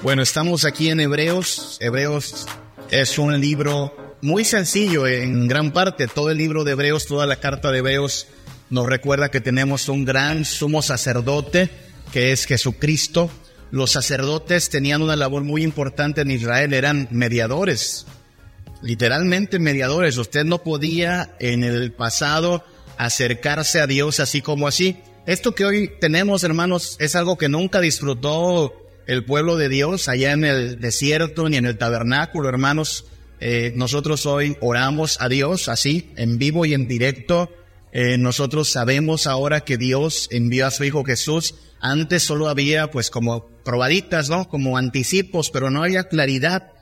[0.00, 1.76] Bueno, estamos aquí en Hebreos.
[1.80, 2.46] Hebreos
[2.88, 6.06] es un libro muy sencillo en gran parte.
[6.06, 8.28] Todo el libro de Hebreos, toda la carta de Hebreos
[8.70, 11.68] nos recuerda que tenemos un gran sumo sacerdote
[12.12, 13.28] que es Jesucristo.
[13.72, 18.06] Los sacerdotes tenían una labor muy importante en Israel, eran mediadores,
[18.82, 20.16] literalmente mediadores.
[20.16, 22.64] Usted no podía en el pasado
[22.98, 24.98] acercarse a Dios así como así.
[25.26, 30.32] Esto que hoy tenemos, hermanos, es algo que nunca disfrutó el pueblo de Dios allá
[30.32, 33.06] en el desierto ni en el tabernáculo, hermanos.
[33.40, 37.50] Eh, nosotros hoy oramos a Dios así, en vivo y en directo.
[37.90, 41.54] Eh, nosotros sabemos ahora que Dios envió a su Hijo Jesús.
[41.80, 44.46] Antes solo había pues como probaditas, ¿no?
[44.46, 46.72] Como anticipos, pero no había claridad.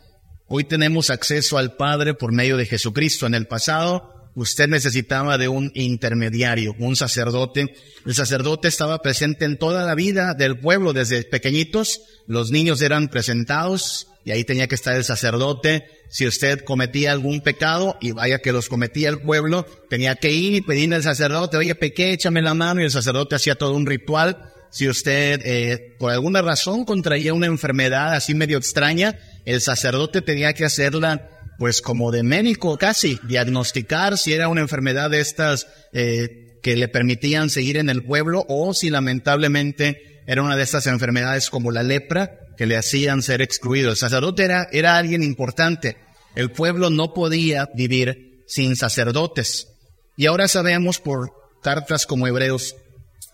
[0.49, 3.27] Hoy tenemos acceso al Padre por medio de Jesucristo.
[3.27, 7.75] En el pasado usted necesitaba de un intermediario, un sacerdote.
[8.05, 12.03] El sacerdote estaba presente en toda la vida del pueblo desde pequeñitos.
[12.27, 15.87] Los niños eran presentados y ahí tenía que estar el sacerdote.
[16.11, 20.55] Si usted cometía algún pecado y vaya que los cometía el pueblo, tenía que ir
[20.55, 23.87] y pedirle al sacerdote, oye, pequé, échame la mano y el sacerdote hacía todo un
[23.87, 24.53] ritual.
[24.71, 30.53] Si usted eh, por alguna razón contraía una enfermedad así medio extraña, el sacerdote tenía
[30.53, 36.59] que hacerla pues como de médico casi, diagnosticar si era una enfermedad de estas eh,
[36.63, 41.51] que le permitían seguir en el pueblo o si lamentablemente era una de estas enfermedades
[41.51, 43.91] como la lepra que le hacían ser excluido.
[43.91, 45.97] El sacerdote era, era alguien importante.
[46.35, 49.69] El pueblo no podía vivir sin sacerdotes.
[50.17, 51.31] Y ahora sabemos por
[51.63, 52.75] cartas como Hebreos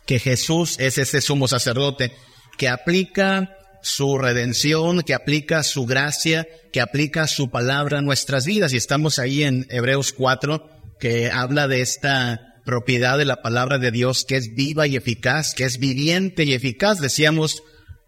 [0.06, 2.12] que Jesús es ese sumo sacerdote
[2.58, 8.72] que aplica su redención, que aplica su gracia, que aplica su palabra a nuestras vidas.
[8.72, 13.90] Y estamos ahí en Hebreos 4, que habla de esta propiedad de la palabra de
[13.90, 17.00] Dios que es viva y eficaz, que es viviente y eficaz.
[17.00, 17.62] Decíamos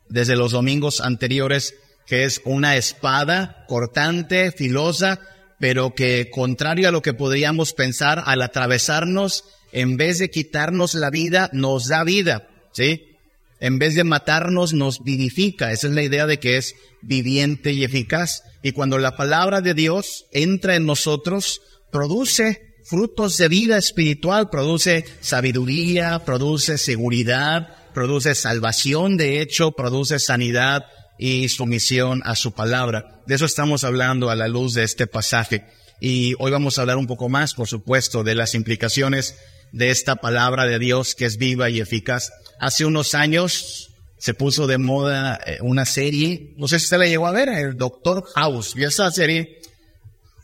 [0.08, 1.74] desde los domingos anteriores
[2.06, 5.20] que es una espada cortante, filosa,
[5.58, 11.10] pero que contrario a lo que podríamos pensar, al atravesarnos, en vez de quitarnos la
[11.10, 13.13] vida, nos da vida, ¿sí?
[13.60, 15.72] En vez de matarnos, nos vivifica.
[15.72, 18.42] Esa es la idea de que es viviente y eficaz.
[18.62, 25.04] Y cuando la palabra de Dios entra en nosotros, produce frutos de vida espiritual, produce
[25.20, 30.84] sabiduría, produce seguridad, produce salvación, de hecho, produce sanidad
[31.18, 33.22] y sumisión a su palabra.
[33.26, 35.64] De eso estamos hablando a la luz de este pasaje.
[36.00, 39.36] Y hoy vamos a hablar un poco más, por supuesto, de las implicaciones
[39.72, 42.30] de esta palabra de Dios que es viva y eficaz.
[42.60, 47.06] Hace unos años se puso de moda eh, una serie, no sé si usted la
[47.06, 48.74] llegó a ver, el Doctor House.
[48.74, 49.60] Y esa serie,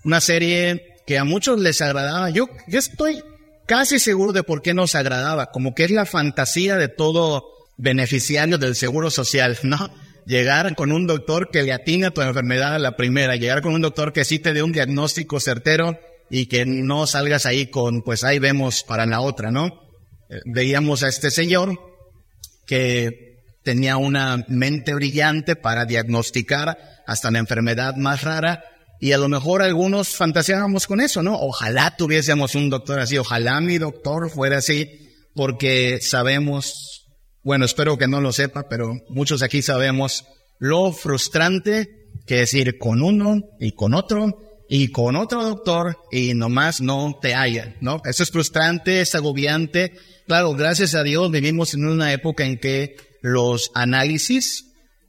[0.04, 2.30] una serie que a muchos les agradaba.
[2.30, 3.22] Yo, yo estoy
[3.66, 7.44] casi seguro de por qué nos agradaba, como que es la fantasía de todo
[7.78, 9.92] beneficiario del seguro social, ¿no?
[10.26, 13.80] Llegar con un doctor que le atina tu enfermedad a la primera, llegar con un
[13.80, 15.98] doctor que sí te dé un diagnóstico certero
[16.28, 19.66] y que no salgas ahí con, pues ahí vemos para la otra, ¿no?
[20.28, 21.89] Eh, veíamos a este señor
[22.70, 28.62] que tenía una mente brillante para diagnosticar hasta la enfermedad más rara
[29.00, 31.36] y a lo mejor algunos fantaseábamos con eso, ¿no?
[31.36, 37.08] Ojalá tuviésemos un doctor así, ojalá mi doctor fuera así, porque sabemos,
[37.42, 40.26] bueno, espero que no lo sepa, pero muchos aquí sabemos
[40.60, 41.88] lo frustrante
[42.24, 44.38] que es ir con uno y con otro
[44.72, 48.00] y con otro doctor y nomás no te hallan, ¿no?
[48.04, 49.94] Eso es frustrante, es agobiante.
[50.28, 54.66] Claro, gracias a Dios vivimos en una época en que los análisis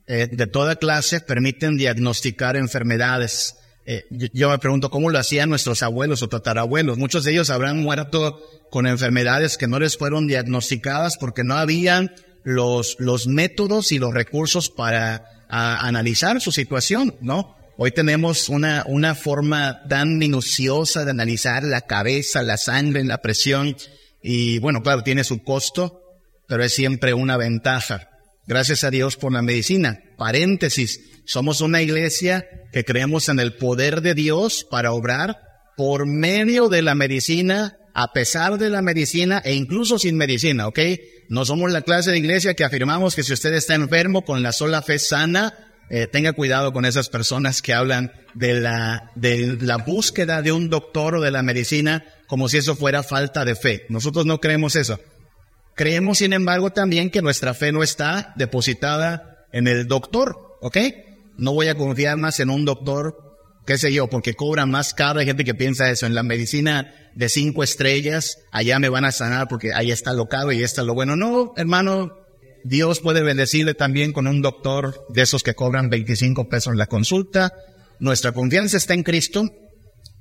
[0.07, 3.55] eh, de toda clase permiten diagnosticar enfermedades
[3.85, 6.97] eh, yo, me pregunto cómo lo hacían nuestros abuelos o tatarabuelos.
[6.97, 8.39] Muchos de ellos habrán muerto
[8.69, 14.13] con enfermedades que no les fueron diagnosticadas porque no habían los, los métodos y los
[14.13, 17.57] recursos para analizar su situación, ¿no?
[17.77, 23.75] Hoy tenemos una, una forma tan minuciosa de analizar la cabeza, la sangre, la presión
[24.21, 26.01] y bueno, claro, tiene su costo,
[26.47, 28.09] pero es siempre una ventaja.
[28.45, 29.99] Gracias a Dios por la medicina.
[30.17, 35.37] Paréntesis, somos una iglesia que creemos en el poder de Dios para obrar
[35.77, 40.79] por medio de la medicina, a pesar de la medicina e incluso sin medicina, ¿ok?
[41.29, 44.51] No somos la clase de iglesia que afirmamos que si usted está enfermo con la
[44.51, 49.75] sola fe sana, eh, tenga cuidado con esas personas que hablan de la, de la
[49.75, 53.85] búsqueda de un doctor o de la medicina como si eso fuera falta de fe.
[53.89, 55.01] Nosotros no creemos eso.
[55.75, 60.77] Creemos, sin embargo, también que nuestra fe no está depositada en el doctor, ¿ok?
[61.37, 63.17] No voy a confiar más en un doctor,
[63.65, 65.19] qué sé yo, porque cobra más caro.
[65.19, 66.05] Hay gente que piensa eso.
[66.05, 70.27] En la medicina de cinco estrellas, allá me van a sanar porque ahí está lo
[70.27, 71.17] caro y está lo bueno.
[71.17, 72.20] No, hermano,
[72.63, 77.53] Dios puede bendecirle también con un doctor de esos que cobran 25 pesos la consulta.
[77.99, 79.49] Nuestra confianza está en Cristo,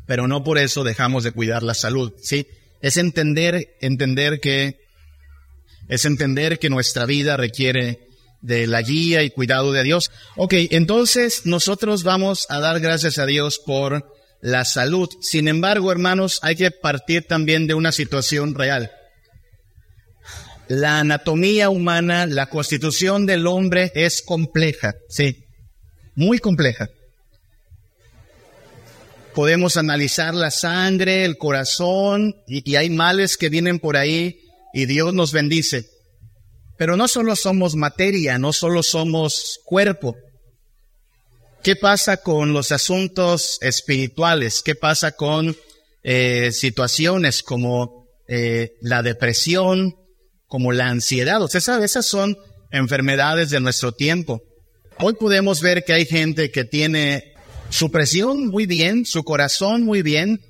[0.07, 2.47] pero no por eso dejamos de cuidar la salud, ¿sí?
[2.81, 4.79] Es entender, entender que,
[5.89, 7.99] es entender que nuestra vida requiere
[8.41, 10.11] de la guía y cuidado de Dios.
[10.37, 15.09] Ok, entonces nosotros vamos a dar gracias a Dios por la salud.
[15.21, 18.91] Sin embargo, hermanos, hay que partir también de una situación real.
[20.71, 25.47] La anatomía humana, la constitución del hombre es compleja, sí,
[26.15, 26.89] muy compleja.
[29.35, 35.13] Podemos analizar la sangre, el corazón, y, hay males que vienen por ahí y Dios
[35.13, 35.91] nos bendice.
[36.79, 40.15] Pero no solo somos materia, no solo somos cuerpo.
[41.65, 44.63] ¿Qué pasa con los asuntos espirituales?
[44.63, 45.57] ¿Qué pasa con
[46.05, 49.97] eh, situaciones como eh, la depresión,
[50.51, 51.41] como la ansiedad?
[51.41, 52.37] Usted sabe, esas son
[52.73, 54.43] enfermedades de nuestro tiempo.
[54.99, 57.33] Hoy podemos ver que hay gente que tiene
[57.71, 60.41] su presión muy bien, su corazón muy bien,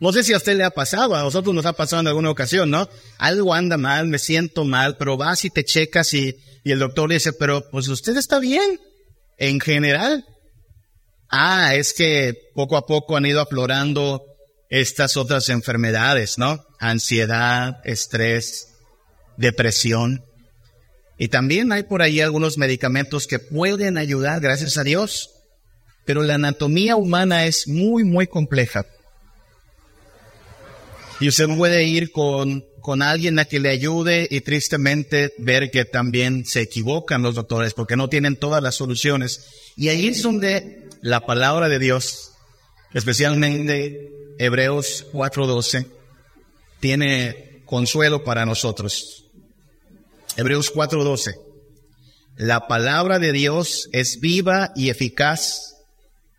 [0.00, 2.30] no sé si a usted le ha pasado, a nosotros nos ha pasado en alguna
[2.30, 2.88] ocasión, ¿no?
[3.18, 7.10] Algo anda mal, me siento mal, pero vas y te checas y, y el doctor
[7.10, 8.80] dice, pero pues usted está bien,
[9.38, 10.24] en general.
[11.28, 14.22] Ah, es que poco a poco han ido aflorando
[14.68, 16.64] estas otras enfermedades, ¿no?
[16.80, 18.73] Ansiedad, estrés,
[19.36, 20.24] depresión.
[21.18, 25.30] Y también hay por ahí algunos medicamentos que pueden ayudar, gracias a Dios.
[26.04, 28.86] Pero la anatomía humana es muy, muy compleja.
[31.20, 35.86] Y usted puede ir con, con alguien a que le ayude y tristemente ver que
[35.86, 39.72] también se equivocan los doctores porque no tienen todas las soluciones.
[39.76, 42.32] Y ahí es donde la palabra de Dios,
[42.92, 45.86] especialmente Hebreos 4:12,
[46.80, 49.23] tiene consuelo para nosotros.
[50.36, 51.34] Hebreos 4:12.
[52.36, 55.76] La palabra de Dios es viva y eficaz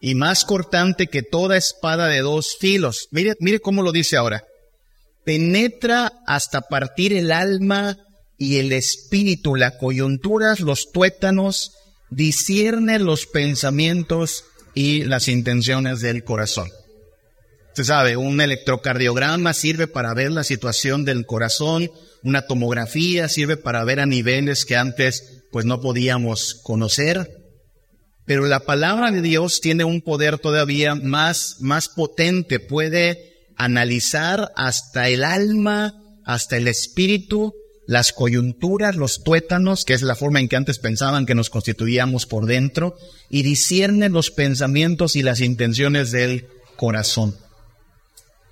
[0.01, 3.07] y más cortante que toda espada de dos filos.
[3.11, 4.43] Mire, mire cómo lo dice ahora
[5.25, 7.97] penetra hasta partir el alma
[8.37, 11.73] y el espíritu, las coyunturas, los tuétanos,
[12.09, 16.69] discierne los pensamientos y las intenciones del corazón.
[17.75, 21.91] Usted sabe, un electrocardiograma sirve para ver la situación del corazón,
[22.23, 27.29] una tomografía sirve para ver a niveles que antes pues no podíamos conocer.
[28.23, 35.09] Pero la palabra de Dios tiene un poder todavía más, más potente, puede analizar hasta
[35.09, 37.53] el alma, hasta el espíritu,
[37.87, 42.25] las coyunturas, los tuétanos, que es la forma en que antes pensaban que nos constituíamos
[42.25, 42.95] por dentro,
[43.29, 47.35] y discierne los pensamientos y las intenciones del corazón.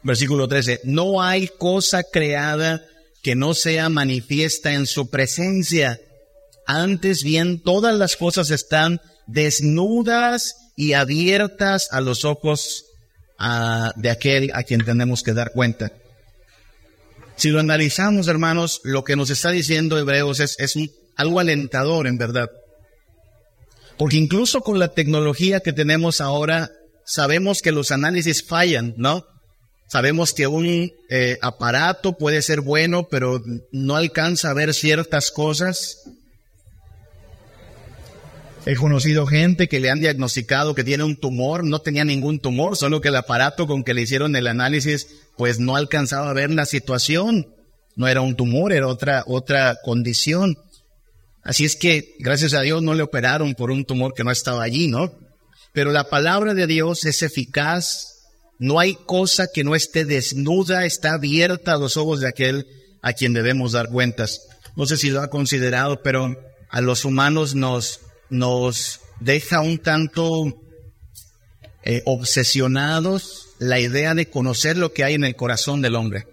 [0.03, 2.85] Versículo 13, no hay cosa creada
[3.21, 5.99] que no sea manifiesta en su presencia.
[6.67, 12.85] Antes bien, todas las cosas están desnudas y abiertas a los ojos
[13.95, 15.91] de aquel a quien tenemos que dar cuenta.
[17.35, 20.75] Si lo analizamos, hermanos, lo que nos está diciendo Hebreos es, es
[21.15, 22.49] algo alentador, en verdad.
[23.97, 26.71] Porque incluso con la tecnología que tenemos ahora,
[27.05, 29.25] sabemos que los análisis fallan, ¿no?
[29.87, 33.41] Sabemos que un eh, aparato puede ser bueno, pero
[33.71, 36.03] no alcanza a ver ciertas cosas.
[38.65, 42.77] He conocido gente que le han diagnosticado que tiene un tumor, no tenía ningún tumor,
[42.77, 46.49] solo que el aparato con que le hicieron el análisis pues no alcanzaba a ver
[46.49, 47.53] la situación.
[47.95, 50.57] No era un tumor, era otra, otra condición.
[51.43, 54.63] Así es que, gracias a Dios, no le operaron por un tumor que no estaba
[54.63, 55.11] allí, ¿no?
[55.73, 58.12] Pero la palabra de Dios es eficaz.
[58.63, 62.65] No hay cosa que no esté desnuda, está abierta a los ojos de aquel
[63.01, 64.47] a quien debemos dar cuentas.
[64.77, 66.33] No sé si lo ha considerado, pero
[66.69, 70.45] a los humanos nos nos deja un tanto
[71.83, 76.25] eh, obsesionados la idea de conocer lo que hay en el corazón del hombre.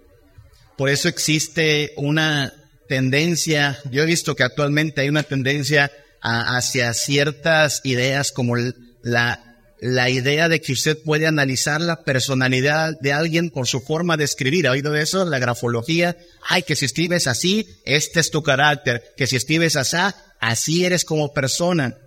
[0.77, 2.53] Por eso existe una
[2.87, 8.55] tendencia, yo he visto que actualmente hay una tendencia hacia ciertas ideas como
[9.01, 9.50] la,
[9.81, 14.25] la idea de que usted puede analizar la personalidad de alguien por su forma de
[14.25, 14.67] escribir.
[14.67, 15.25] ¿Ha oído de eso?
[15.25, 16.15] La grafología.
[16.47, 19.03] Ay, que si escribes así, este es tu carácter.
[19.17, 19.97] Que si escribes así,
[20.39, 21.97] así eres como persona.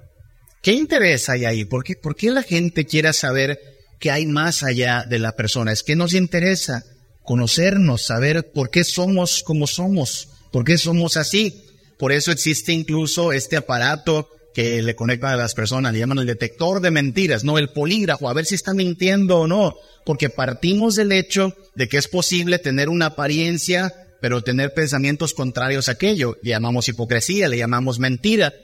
[0.62, 1.64] ¿Qué interés hay ahí?
[1.64, 3.58] ¿Por qué, ¿Por qué la gente quiere saber
[3.98, 5.72] qué hay más allá de la persona?
[5.72, 6.84] Es que nos interesa
[7.24, 11.64] conocernos, saber por qué somos como somos, por qué somos así.
[11.98, 16.26] Por eso existe incluso este aparato que le conecta a las personas, le llaman el
[16.26, 19.74] detector de mentiras, no el polígrafo, a ver si está mintiendo o no,
[20.06, 23.92] porque partimos del hecho de que es posible tener una apariencia
[24.24, 26.38] pero tener pensamientos contrarios a aquello.
[26.42, 28.54] Le llamamos hipocresía, le llamamos mentira.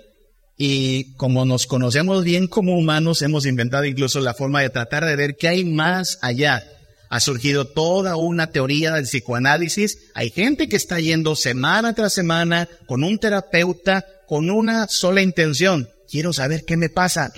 [0.57, 5.17] Y como nos conocemos bien como humanos, hemos inventado incluso la forma de tratar de
[5.17, 6.65] ver qué hay más allá.
[7.11, 9.99] Ha surgido toda una teoría del psicoanálisis.
[10.15, 15.89] Hay gente que está yendo semana tras semana con un terapeuta con una sola intención.
[16.09, 17.33] Quiero saber qué me pasa.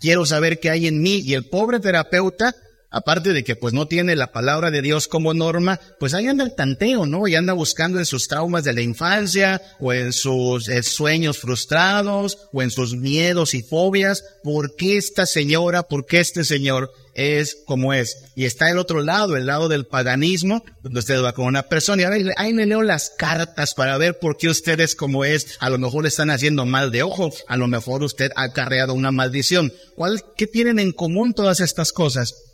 [0.00, 1.20] Quiero saber qué hay en mí.
[1.20, 2.56] Y el pobre terapeuta
[2.94, 6.44] aparte de que pues no tiene la palabra de Dios como norma, pues ahí anda
[6.44, 7.26] el tanteo, ¿no?
[7.26, 12.38] Y anda buscando en sus traumas de la infancia, o en sus eh, sueños frustrados,
[12.52, 17.58] o en sus miedos y fobias, ¿por qué esta señora, por qué este señor es
[17.66, 18.16] como es?
[18.36, 22.02] Y está el otro lado, el lado del paganismo, donde usted va con una persona
[22.16, 25.68] y ahí me leo las cartas para ver por qué usted es como es, a
[25.68, 29.10] lo mejor le están haciendo mal de ojo, a lo mejor usted ha acarreado una
[29.10, 29.72] maldición.
[29.96, 32.53] ¿Cuál, qué tienen en común todas estas cosas?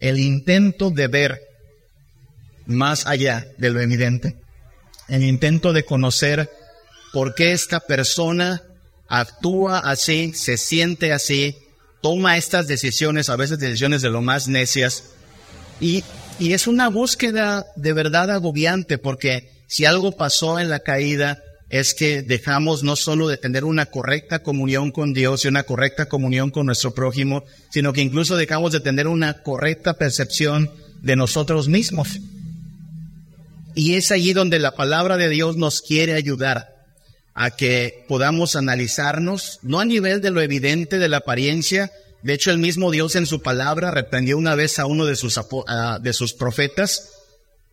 [0.00, 1.40] El intento de ver
[2.66, 4.36] más allá de lo evidente,
[5.08, 6.50] el intento de conocer
[7.12, 8.62] por qué esta persona
[9.08, 11.56] actúa así, se siente así,
[12.00, 15.04] toma estas decisiones, a veces decisiones de lo más necias,
[15.80, 16.04] y,
[16.38, 21.94] y es una búsqueda de verdad agobiante, porque si algo pasó en la caída, es
[21.94, 26.50] que dejamos no solo de tener una correcta comunión con Dios y una correcta comunión
[26.50, 30.68] con nuestro prójimo, sino que incluso dejamos de tener una correcta percepción
[31.00, 32.18] de nosotros mismos.
[33.76, 36.74] Y es allí donde la palabra de Dios nos quiere ayudar
[37.34, 41.92] a que podamos analizarnos, no a nivel de lo evidente de la apariencia.
[42.22, 45.38] De hecho, el mismo Dios en su palabra reprendió una vez a uno de sus,
[46.02, 47.19] de sus profetas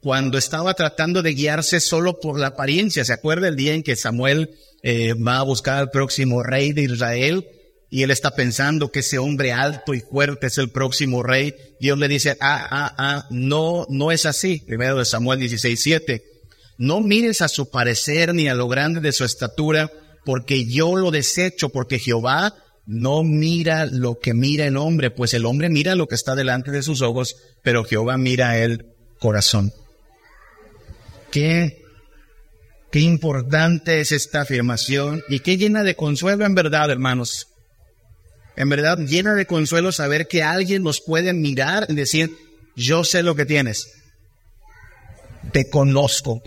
[0.02, 3.04] cuando estaba tratando de guiarse solo por la apariencia.
[3.04, 4.52] ¿Se acuerda el día en que Samuel
[4.84, 7.48] eh, va a buscar al próximo rey de Israel?
[7.90, 11.56] Y él está pensando que ese hombre alto y fuerte es el próximo rey.
[11.80, 14.62] Dios le dice, ah, ah, ah, no, no es así.
[14.66, 16.24] Primero de Samuel 16, 7.
[16.78, 19.90] No mires a su parecer ni a lo grande de su estatura,
[20.26, 22.54] porque yo lo desecho, porque Jehová
[22.86, 26.72] no mira lo que mira el hombre, pues el hombre mira lo que está delante
[26.72, 28.86] de sus ojos, pero Jehová mira el
[29.20, 29.74] corazón.
[31.32, 31.84] Qué,
[32.92, 37.48] qué importante es esta afirmación y qué llena de consuelo en verdad, hermanos.
[38.56, 42.32] En verdad, llena de consuelo saber que alguien nos puede mirar y decir,
[42.76, 43.94] yo sé lo que tienes.
[45.52, 46.42] Te conozco.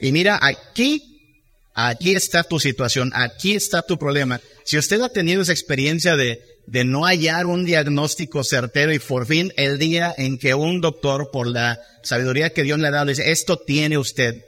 [0.00, 1.02] Y mira, aquí,
[1.74, 4.40] aquí está tu situación, aquí está tu problema.
[4.64, 9.26] Si usted ha tenido esa experiencia de, de no hallar un diagnóstico certero y por
[9.26, 13.06] fin el día en que un doctor, por la sabiduría que Dios le ha dado,
[13.06, 14.44] dice, esto tiene usted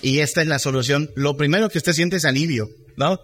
[0.00, 3.20] y esta es la solución, lo primero que usted siente es alivio, ¿no?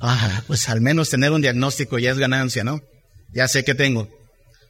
[0.00, 2.80] Ah, pues al menos tener un diagnóstico ya es ganancia, ¿no?
[3.32, 4.08] Ya sé que tengo.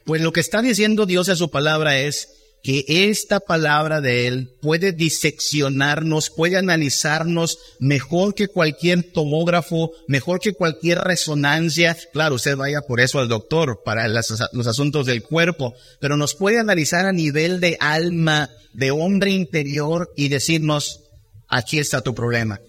[0.03, 2.29] Pues lo que está diciendo Dios en su palabra es,
[2.65, 10.53] que esta palabra de Él puede diseccionarnos, puede analizarnos mejor que cualquier tomógrafo, mejor que
[10.53, 11.95] cualquier resonancia.
[12.11, 16.57] Claro, usted vaya por eso al doctor para los asuntos del cuerpo, pero nos puede
[16.57, 21.01] analizar a nivel de alma, de hombre interior y decirnos,
[21.47, 22.59] aquí está tu problema.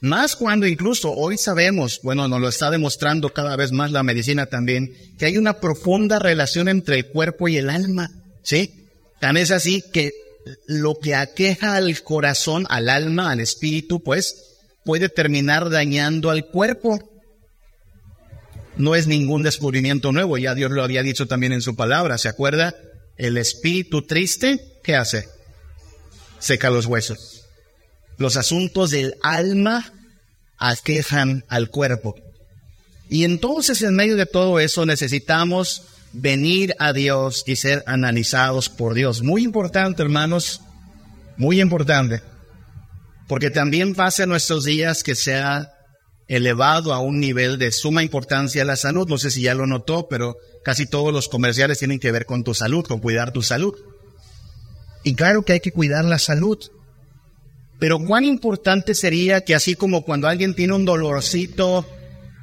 [0.00, 4.46] Más cuando incluso hoy sabemos, bueno, nos lo está demostrando cada vez más la medicina
[4.46, 8.08] también, que hay una profunda relación entre el cuerpo y el alma,
[8.44, 8.81] ¿sí?
[9.22, 10.10] Tan es así que
[10.66, 16.98] lo que aqueja al corazón, al alma, al espíritu, pues puede terminar dañando al cuerpo.
[18.76, 22.28] No es ningún descubrimiento nuevo, ya Dios lo había dicho también en su palabra, ¿se
[22.28, 22.74] acuerda?
[23.16, 25.28] El espíritu triste, ¿qué hace?
[26.40, 27.44] Seca los huesos.
[28.18, 29.92] Los asuntos del alma
[30.58, 32.16] aquejan al cuerpo.
[33.08, 38.94] Y entonces en medio de todo eso necesitamos venir a Dios y ser analizados por
[38.94, 39.22] Dios.
[39.22, 40.60] Muy importante, hermanos,
[41.36, 42.22] muy importante.
[43.28, 45.72] Porque también pasa en nuestros días que se ha
[46.28, 49.08] elevado a un nivel de suma importancia la salud.
[49.08, 52.44] No sé si ya lo notó, pero casi todos los comerciales tienen que ver con
[52.44, 53.74] tu salud, con cuidar tu salud.
[55.04, 56.58] Y claro que hay que cuidar la salud.
[57.78, 61.86] Pero cuán importante sería que así como cuando alguien tiene un dolorcito,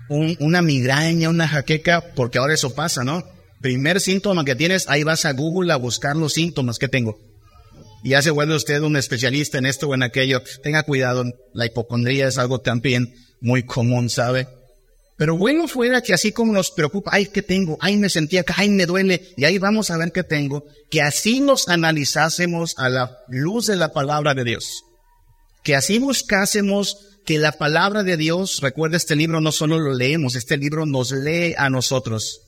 [0.09, 3.23] una migraña, una jaqueca, porque ahora eso pasa, ¿no?
[3.61, 7.19] Primer síntoma que tienes, ahí vas a Google a buscar los síntomas que tengo.
[8.03, 10.41] Y ya se vuelve usted un especialista en esto o en aquello.
[10.63, 14.47] Tenga cuidado, la hipocondría es algo también muy común, ¿sabe?
[15.17, 17.77] Pero bueno fuera que así como nos preocupa, ay, ¿qué tengo?
[17.81, 21.01] Ay, me sentía acá, ay, me duele, y ahí vamos a ver qué tengo, que
[21.01, 24.85] así nos analizásemos a la luz de la palabra de Dios.
[25.61, 30.35] Que así buscásemos que la palabra de Dios, recuerda este libro no solo lo leemos,
[30.35, 32.39] este libro nos lee a nosotros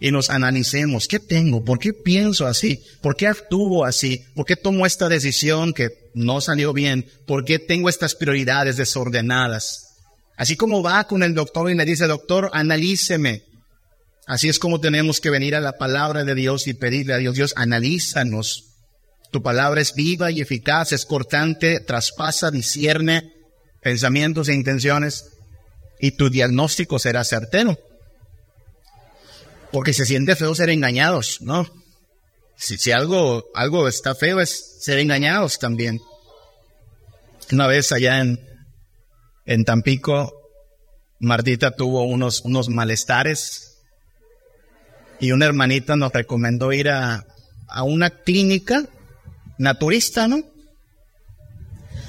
[0.00, 1.64] y nos analicemos, ¿qué tengo?
[1.64, 2.82] ¿Por qué pienso así?
[3.00, 4.24] ¿Por qué actúo así?
[4.34, 7.06] ¿Por qué tomo esta decisión que no salió bien?
[7.26, 9.94] ¿Por qué tengo estas prioridades desordenadas?
[10.36, 13.44] Así como va con el doctor y le dice, doctor, analíceme.
[14.26, 17.34] Así es como tenemos que venir a la palabra de Dios y pedirle a Dios,
[17.34, 18.64] Dios, analízanos.
[19.30, 23.32] Tu palabra es viva y eficaz, es cortante, traspasa, discierne
[23.84, 25.26] pensamientos e intenciones
[26.00, 27.78] y tu diagnóstico será certero.
[29.74, 31.66] Porque se siente feo ser engañados, ¿no?
[32.56, 36.00] Si, si algo, algo está feo es ser engañados también.
[37.50, 38.38] Una vez allá en,
[39.46, 40.32] en Tampico,
[41.18, 43.78] Martita tuvo unos, unos malestares
[45.18, 47.26] y una hermanita nos recomendó ir a,
[47.66, 48.84] a una clínica
[49.58, 50.44] naturista, ¿no?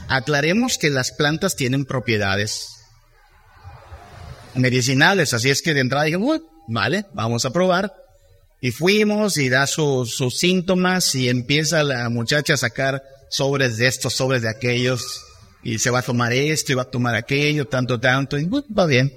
[0.07, 2.75] Aclaremos que las plantas tienen propiedades
[4.53, 6.17] medicinales, así es que de entrada dije,
[6.67, 7.93] vale, vamos a probar.
[8.61, 14.13] Y fuimos y da sus síntomas y empieza la muchacha a sacar sobres de estos,
[14.13, 15.21] sobres de aquellos,
[15.63, 18.85] y se va a tomar esto y va a tomar aquello, tanto, tanto, y va
[18.85, 19.13] bien.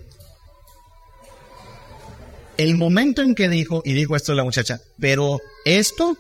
[2.57, 6.17] El momento en que dijo, y dijo esto la muchacha, pero esto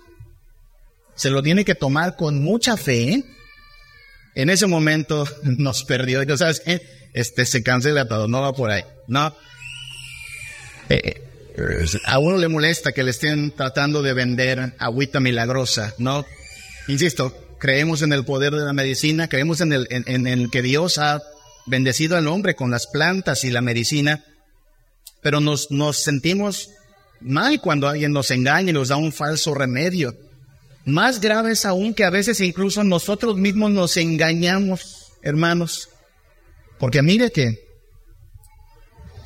[1.16, 3.24] se lo tiene que tomar con mucha fe,
[4.34, 6.22] en ese momento nos perdió.
[6.22, 6.80] Y ¿sabes qué?
[7.12, 8.84] Este, se cancela todo, no va por ahí.
[9.08, 9.34] No.
[10.88, 11.22] Eh,
[12.04, 16.24] a uno le molesta que le estén tratando de vender agüita milagrosa, ¿no?
[16.86, 20.98] Insisto, creemos en el poder de la medicina, creemos en el, en, en que Dios
[20.98, 21.20] ha
[21.66, 24.24] bendecido al hombre con las plantas y la medicina,
[25.20, 26.70] pero nos, nos sentimos
[27.20, 30.16] mal cuando alguien nos engaña y nos da un falso remedio.
[30.84, 35.90] Más grave es aún que a veces incluso nosotros mismos nos engañamos, hermanos.
[36.78, 37.58] Porque mire que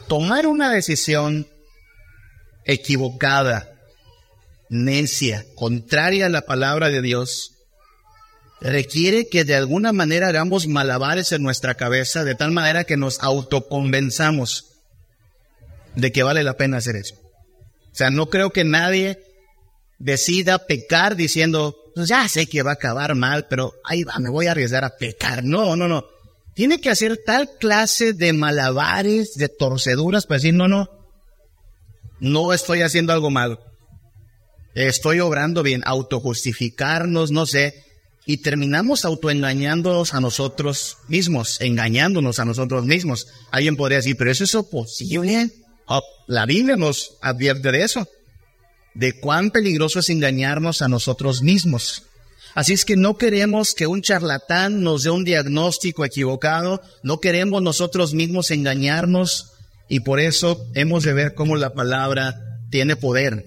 [0.08, 1.46] tomar una decisión
[2.64, 3.72] equivocada,
[4.68, 7.52] necia, contraria a la palabra de Dios,
[8.60, 13.20] requiere que de alguna manera hagamos malabares en nuestra cabeza de tal manera que nos
[13.20, 14.66] autoconvenzamos
[15.96, 17.16] de que vale la pena hacer eso.
[17.16, 19.20] O sea, no creo que nadie
[19.98, 24.30] decida pecar diciendo, pues ya sé que va a acabar mal, pero ahí va, me
[24.30, 25.44] voy a arriesgar a pecar.
[25.44, 26.04] No, no, no.
[26.54, 31.01] Tiene que hacer tal clase de malabares, de torceduras para decir, no, no,
[32.22, 33.60] no estoy haciendo algo malo.
[34.74, 37.74] Estoy obrando bien, autojustificarnos, no sé,
[38.24, 43.26] y terminamos autoengañándonos a nosotros mismos, engañándonos a nosotros mismos.
[43.50, 45.50] Alguien podría decir, pero ¿eso es posible?
[45.86, 48.08] Oh, la Biblia nos advierte de eso
[48.94, 52.04] de cuán peligroso es engañarnos a nosotros mismos.
[52.54, 57.62] Así es que no queremos que un charlatán nos dé un diagnóstico equivocado, no queremos
[57.62, 59.51] nosotros mismos engañarnos
[59.92, 63.44] y por eso hemos de ver cómo la palabra tiene poder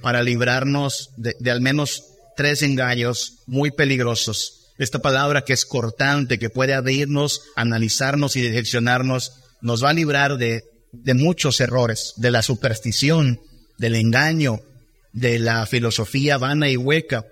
[0.00, 2.04] para librarnos de, al menos
[2.36, 4.68] tres engaños muy peligrosos.
[4.78, 10.38] Esta palabra que es cortante, que puede abrirnos, analizarnos y direccionarnos, nos va a librar
[10.38, 13.40] de, de muchos errores, de la superstición,
[13.76, 14.60] del engaño,
[15.12, 17.24] de la filosofía vana y hueca.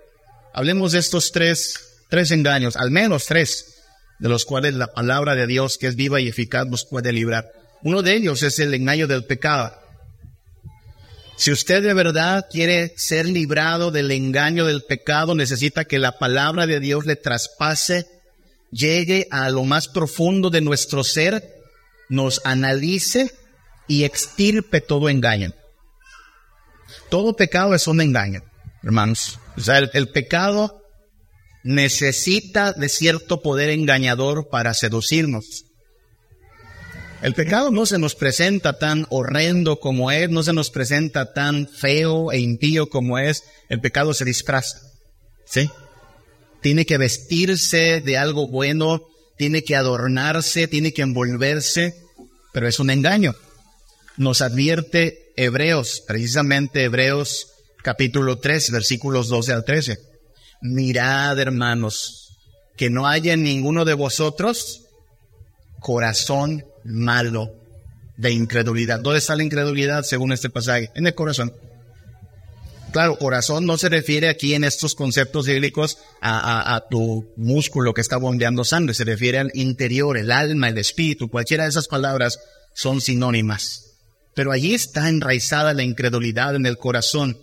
[0.53, 3.75] Hablemos de estos tres, tres engaños, al menos tres,
[4.19, 7.56] de los cuales la palabra de Dios, que es viva y eficaz, nos puede librar.
[7.83, 9.73] Uno de ellos es el engaño del pecado.
[11.37, 16.65] Si usted de verdad quiere ser librado del engaño del pecado, necesita que la palabra
[16.65, 18.07] de Dios le traspase,
[18.71, 21.43] llegue a lo más profundo de nuestro ser,
[22.09, 23.31] nos analice
[23.87, 25.53] y extirpe todo engaño.
[27.09, 28.41] Todo pecado es un engaño,
[28.83, 29.39] hermanos.
[29.55, 30.81] O sea, el, pecado
[31.63, 35.66] necesita de cierto poder engañador para seducirnos.
[37.21, 41.67] El pecado no se nos presenta tan horrendo como es, no se nos presenta tan
[41.67, 43.43] feo e impío como es.
[43.69, 44.79] El pecado se disfraza.
[45.45, 45.69] ¿Sí?
[46.61, 49.01] Tiene que vestirse de algo bueno,
[49.35, 51.95] tiene que adornarse, tiene que envolverse,
[52.53, 53.35] pero es un engaño.
[54.17, 57.47] Nos advierte Hebreos, precisamente Hebreos
[57.83, 59.97] capítulo 3, versículos 12 al 13.
[60.61, 62.37] Mirad, hermanos,
[62.75, 64.86] que no haya en ninguno de vosotros
[65.87, 67.49] corazón malo
[68.17, 68.99] de incredulidad.
[68.99, 70.91] ¿Dónde está la incredulidad según este pasaje?
[70.95, 71.53] En el corazón.
[72.91, 78.01] Claro, corazón no se refiere aquí en estos conceptos bíblicos a, a, tu músculo que
[78.01, 81.29] está bombeando sangre, se refiere al interior, el alma, el espíritu.
[81.29, 82.37] Cualquiera de esas palabras
[82.73, 83.93] son sinónimas.
[84.35, 87.37] Pero allí está enraizada la incredulidad en el corazón.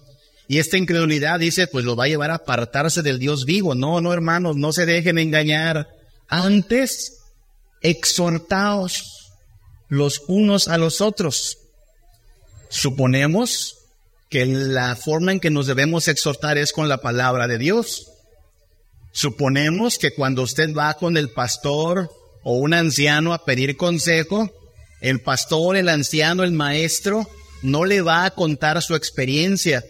[0.49, 3.75] Y esta incredulidad dice, pues lo va a llevar a apartarse del Dios vivo.
[3.75, 5.89] No, no, hermanos, no se dejen engañar.
[6.29, 7.24] Antes,
[7.85, 9.31] exhortaos
[9.89, 11.59] los unos a los otros.
[12.69, 13.77] Suponemos
[14.29, 18.09] que la forma en que nos debemos exhortar es con la palabra de Dios.
[19.13, 22.11] Suponemos que cuando usted va con el pastor
[22.43, 24.51] o un anciano a pedir consejo,
[25.01, 27.29] el pastor, el anciano, el maestro,
[27.63, 29.85] no le va a contar su experiencia,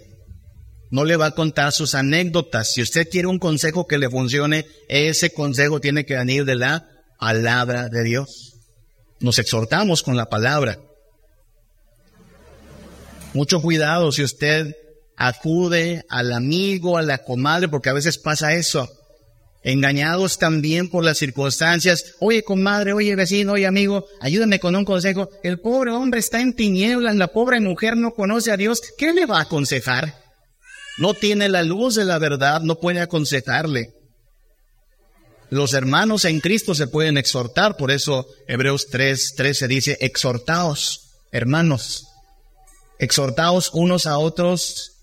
[0.91, 2.75] no le va a contar sus anécdotas.
[2.75, 6.94] Si usted quiere un consejo que le funcione, ese consejo tiene que venir de la
[7.19, 8.55] palabra de Dios.
[9.21, 10.79] Nos exhortamos con la palabra.
[13.33, 14.77] Mucho cuidado si usted
[15.17, 18.89] acude al amigo, a la comadre, porque a veces pasa eso.
[19.63, 22.15] Engañados también por las circunstancias.
[22.21, 25.31] Oye, comadre, oye, vecino, oye, amigo, ayúdame con un consejo.
[25.43, 28.83] El pobre hombre está en tinieblas, la pobre mujer no conoce a Dios.
[28.99, 30.23] ¿Qué le va a aconsejar?
[30.99, 33.95] No tiene la luz de la verdad, no puede aconsejarle.
[35.55, 42.09] Los hermanos en Cristo se pueden exhortar, por eso Hebreos 3, 13 dice, exhortaos, hermanos,
[42.99, 44.95] exhortaos unos a otros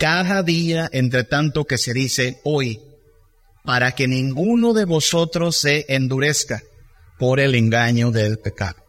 [0.00, 2.80] cada día, entre tanto que se dice hoy,
[3.62, 6.64] para que ninguno de vosotros se endurezca
[7.16, 8.84] por el engaño del pecado.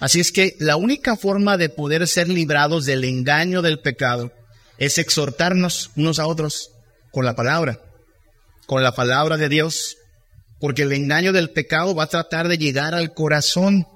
[0.00, 4.32] Así es que la única forma de poder ser librados del engaño del pecado
[4.76, 6.72] es exhortarnos unos a otros
[7.12, 7.85] con la palabra,
[8.66, 9.96] con la palabra de Dios,
[10.60, 13.86] porque el engaño del pecado va a tratar de llegar al corazón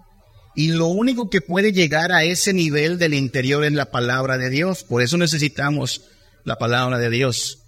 [0.54, 4.50] y lo único que puede llegar a ese nivel del interior es la palabra de
[4.50, 4.85] Dios.
[4.85, 6.02] Por eso necesitamos
[6.44, 7.59] la palabra de Dios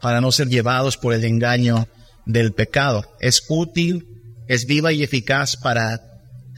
[0.00, 1.88] para no ser llevados por el engaño
[2.26, 3.04] del pecado.
[3.20, 4.06] Es útil,
[4.48, 6.00] es viva y eficaz para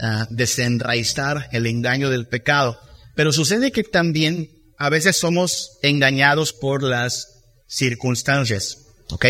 [0.01, 2.79] uh, desenraizar el engaño del pecado.
[3.15, 7.29] Pero sucede que también a veces somos engañados por las
[7.69, 8.79] circunstancias,
[9.11, 9.27] ¿ok?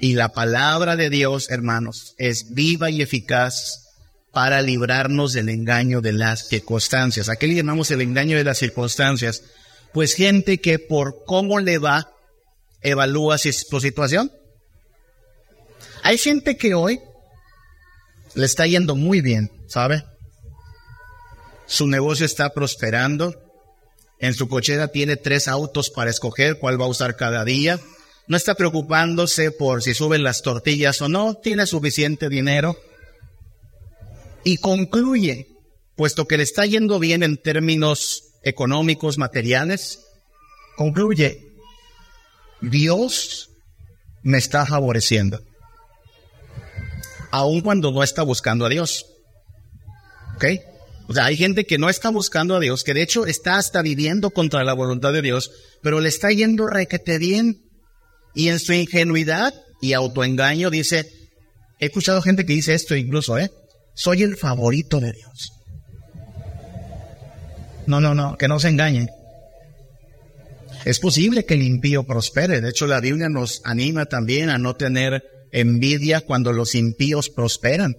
[0.00, 3.90] Y la palabra de Dios, hermanos, es viva y eficaz
[4.32, 7.28] para librarnos del engaño de las circunstancias.
[7.28, 9.42] ¿A qué le llamamos el engaño de las circunstancias?
[9.92, 12.10] Pues gente que por cómo le va,
[12.80, 14.32] evalúa su situación.
[16.02, 17.00] Hay gente que hoy
[18.34, 20.04] le está yendo muy bien, ¿sabe?
[21.66, 23.34] Su negocio está prosperando.
[24.18, 27.78] En su cochera tiene tres autos para escoger cuál va a usar cada día.
[28.30, 31.34] No está preocupándose por si suben las tortillas o no.
[31.34, 32.76] Tiene suficiente dinero
[34.44, 35.48] y concluye,
[35.96, 39.98] puesto que le está yendo bien en términos económicos, materiales,
[40.76, 41.40] concluye,
[42.60, 43.50] Dios
[44.22, 45.42] me está favoreciendo,
[47.32, 49.06] aun cuando no está buscando a Dios.
[50.36, 50.44] ¿Ok?
[51.08, 53.82] O sea, hay gente que no está buscando a Dios, que de hecho está hasta
[53.82, 55.50] viviendo contra la voluntad de Dios,
[55.82, 57.66] pero le está yendo requete bien.
[58.34, 61.10] Y en su ingenuidad y autoengaño dice,
[61.78, 63.50] he escuchado gente que dice esto incluso, ¿eh?
[63.94, 65.52] soy el favorito de Dios.
[67.86, 69.08] No, no, no, que no se engañen.
[70.84, 72.60] Es posible que el impío prospere.
[72.60, 77.96] De hecho, la Biblia nos anima también a no tener envidia cuando los impíos prosperan.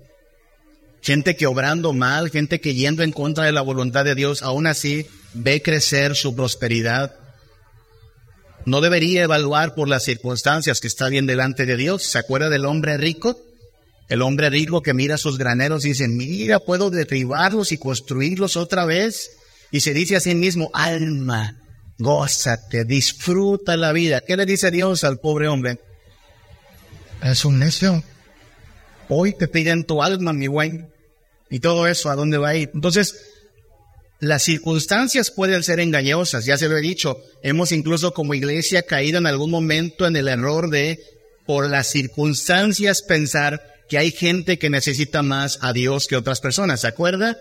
[1.02, 4.68] Gente que obrando mal, gente que yendo en contra de la voluntad de Dios, aún
[4.68, 7.16] así ve crecer su prosperidad.
[8.66, 12.04] No debería evaluar por las circunstancias que está bien delante de Dios.
[12.04, 13.40] ¿Se acuerda del hombre rico?
[14.08, 19.32] El hombre rico que mira sus graneros dice, mira, puedo derribarlos y construirlos otra vez.
[19.72, 21.58] Y se dice a sí mismo, alma,
[21.98, 24.22] gózate, disfruta la vida.
[24.22, 25.80] ¿Qué le dice Dios al pobre hombre?
[27.24, 28.04] Es un necio.
[29.08, 30.92] Hoy te piden tu alma, mi buen.
[31.50, 32.72] Y todo eso, ¿a dónde va a ir?
[32.74, 33.31] Entonces,
[34.22, 37.18] las circunstancias pueden ser engañosas, ya se lo he dicho.
[37.42, 41.00] Hemos incluso como iglesia caído en algún momento en el error de,
[41.48, 46.82] por las circunstancias, pensar que hay gente que necesita más a Dios que otras personas.
[46.82, 47.36] ¿Se acuerda?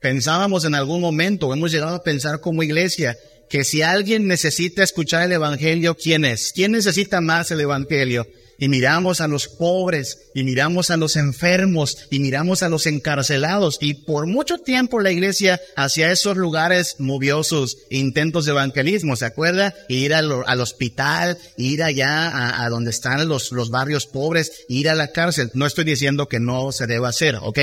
[0.00, 3.14] Pensábamos en algún momento, hemos llegado a pensar como iglesia,
[3.50, 6.52] que si alguien necesita escuchar el Evangelio, ¿quién es?
[6.54, 8.26] ¿Quién necesita más el Evangelio?
[8.62, 13.76] Y miramos a los pobres, y miramos a los enfermos, y miramos a los encarcelados.
[13.80, 19.24] Y por mucho tiempo la iglesia hacia esos lugares movió sus intentos de evangelismo, ¿se
[19.24, 19.74] acuerda?
[19.88, 25.08] Ir al, hospital, ir allá a, donde están los, los barrios pobres, ir a la
[25.08, 25.50] cárcel.
[25.54, 27.58] No estoy diciendo que no se deba hacer, ¿ok?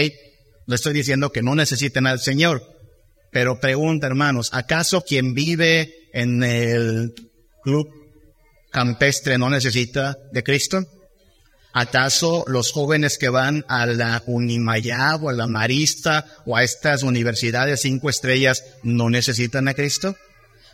[0.68, 2.62] No estoy diciendo que no necesiten al Señor.
[3.32, 7.14] Pero pregunta, hermanos, ¿acaso quien vive en el
[7.64, 7.88] club
[8.72, 10.86] campestre no necesita de Cristo?
[11.74, 17.04] ¿Acaso los jóvenes que van a la Unimayab o a la Marista o a estas
[17.04, 20.16] universidades cinco estrellas no necesitan a Cristo?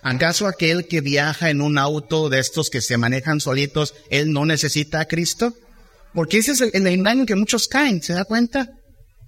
[0.01, 4.45] ¿Acaso aquel que viaja en un auto de estos que se manejan solitos, él no
[4.45, 5.53] necesita a Cristo?
[6.13, 8.69] Porque ese es el, engaño que muchos caen, ¿se da cuenta?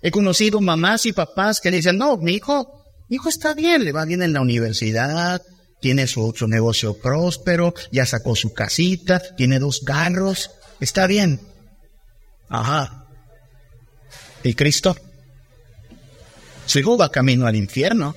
[0.02, 2.78] He conocido mamás y papás que dicen, no, mi hijo,
[3.10, 5.42] Hijo está bien, le va bien en la universidad,
[5.80, 11.40] tiene su, su negocio próspero, ya sacó su casita, tiene dos carros, está bien.
[12.50, 13.06] Ajá.
[14.44, 14.96] ¿Y Cristo?
[16.66, 18.16] Su va camino al infierno.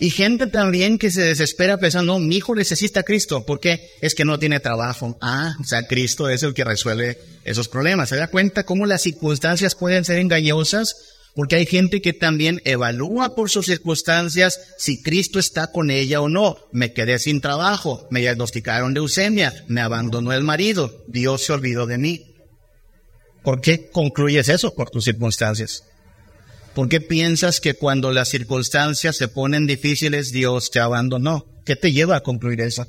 [0.00, 4.24] Y gente también que se desespera pensando, mi hijo necesita a Cristo, porque es que
[4.24, 5.18] no tiene trabajo.
[5.20, 8.08] Ah, o sea, Cristo es el que resuelve esos problemas.
[8.08, 11.17] ¿Se da cuenta cómo las circunstancias pueden ser engañosas?
[11.38, 16.28] Porque hay gente que también evalúa por sus circunstancias si Cristo está con ella o
[16.28, 16.56] no.
[16.72, 21.96] Me quedé sin trabajo, me diagnosticaron leucemia, me abandonó el marido, Dios se olvidó de
[21.96, 22.34] mí.
[23.44, 25.84] ¿Por qué concluyes eso por tus circunstancias?
[26.74, 31.46] ¿Por qué piensas que cuando las circunstancias se ponen difíciles Dios te abandonó?
[31.64, 32.84] ¿Qué te lleva a concluir eso?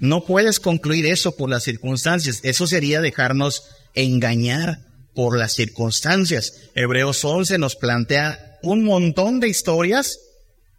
[0.00, 2.40] No puedes concluir eso por las circunstancias.
[2.44, 4.78] Eso sería dejarnos engañar
[5.14, 6.54] por las circunstancias.
[6.74, 10.18] Hebreos 11 nos plantea un montón de historias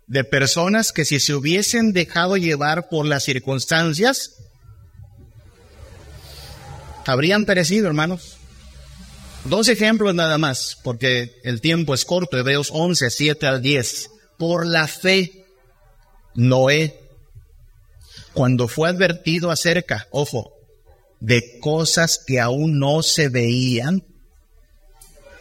[0.07, 4.35] de personas que si se hubiesen dejado llevar por las circunstancias,
[7.05, 8.37] habrían perecido, hermanos.
[9.45, 14.09] Dos ejemplos nada más, porque el tiempo es corto, Hebreos 11, 7 al 10.
[14.37, 15.45] Por la fe,
[16.33, 16.99] Noé,
[18.33, 20.51] cuando fue advertido acerca, ojo,
[21.19, 24.03] de cosas que aún no se veían,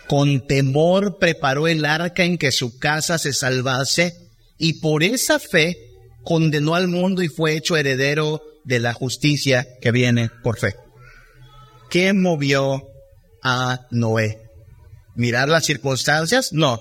[0.07, 4.17] con temor preparó el arca en que su casa se salvase,
[4.59, 5.77] y por esa fe
[6.23, 10.75] condenó al mundo y fue hecho heredero de la justicia que viene por fe.
[11.91, 12.89] ¿Qué movió
[13.45, 14.41] a Noé.
[15.15, 16.81] Mirar las circunstancias, no,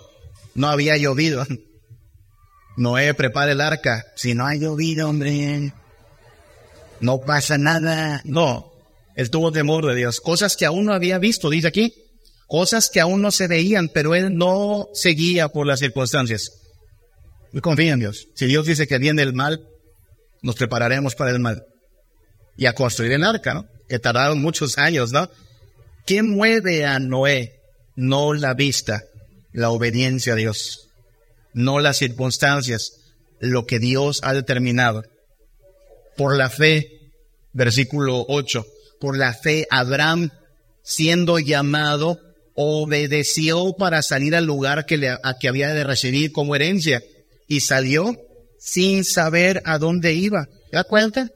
[0.56, 1.46] no había llovido.
[2.78, 4.06] Noé prepara el arca.
[4.16, 5.74] Si no ha llovido, hombre,
[7.02, 8.22] no pasa nada.
[8.24, 8.74] No,
[9.16, 10.20] él tuvo temor de Dios.
[10.22, 11.94] Cosas que aún no había visto, dice aquí.
[12.48, 16.52] Cosas que aún no se veían, pero él no seguía por las circunstancias.
[17.52, 18.28] Y confía en Dios.
[18.36, 19.62] Si Dios dice que viene el mal,
[20.42, 21.64] nos prepararemos para el mal.
[22.58, 23.66] Y a construir el arca, ¿no?
[23.88, 25.30] Que tardaron muchos años, ¿no?
[26.06, 27.60] ¿Qué mueve a Noé?
[27.96, 29.04] No la vista,
[29.54, 30.90] la obediencia a Dios,
[31.54, 32.94] no las circunstancias,
[33.40, 35.04] lo que Dios ha determinado.
[36.18, 37.12] Por la fe,
[37.54, 38.66] versículo 8,
[39.00, 40.32] por la fe Abraham,
[40.84, 42.20] siendo llamado,
[42.56, 47.04] obedeció para salir al lugar que, le, a que había de recibir como herencia
[47.48, 48.16] y salió
[48.60, 50.48] sin saber a dónde iba.
[50.72, 51.30] ¿Te cuenta?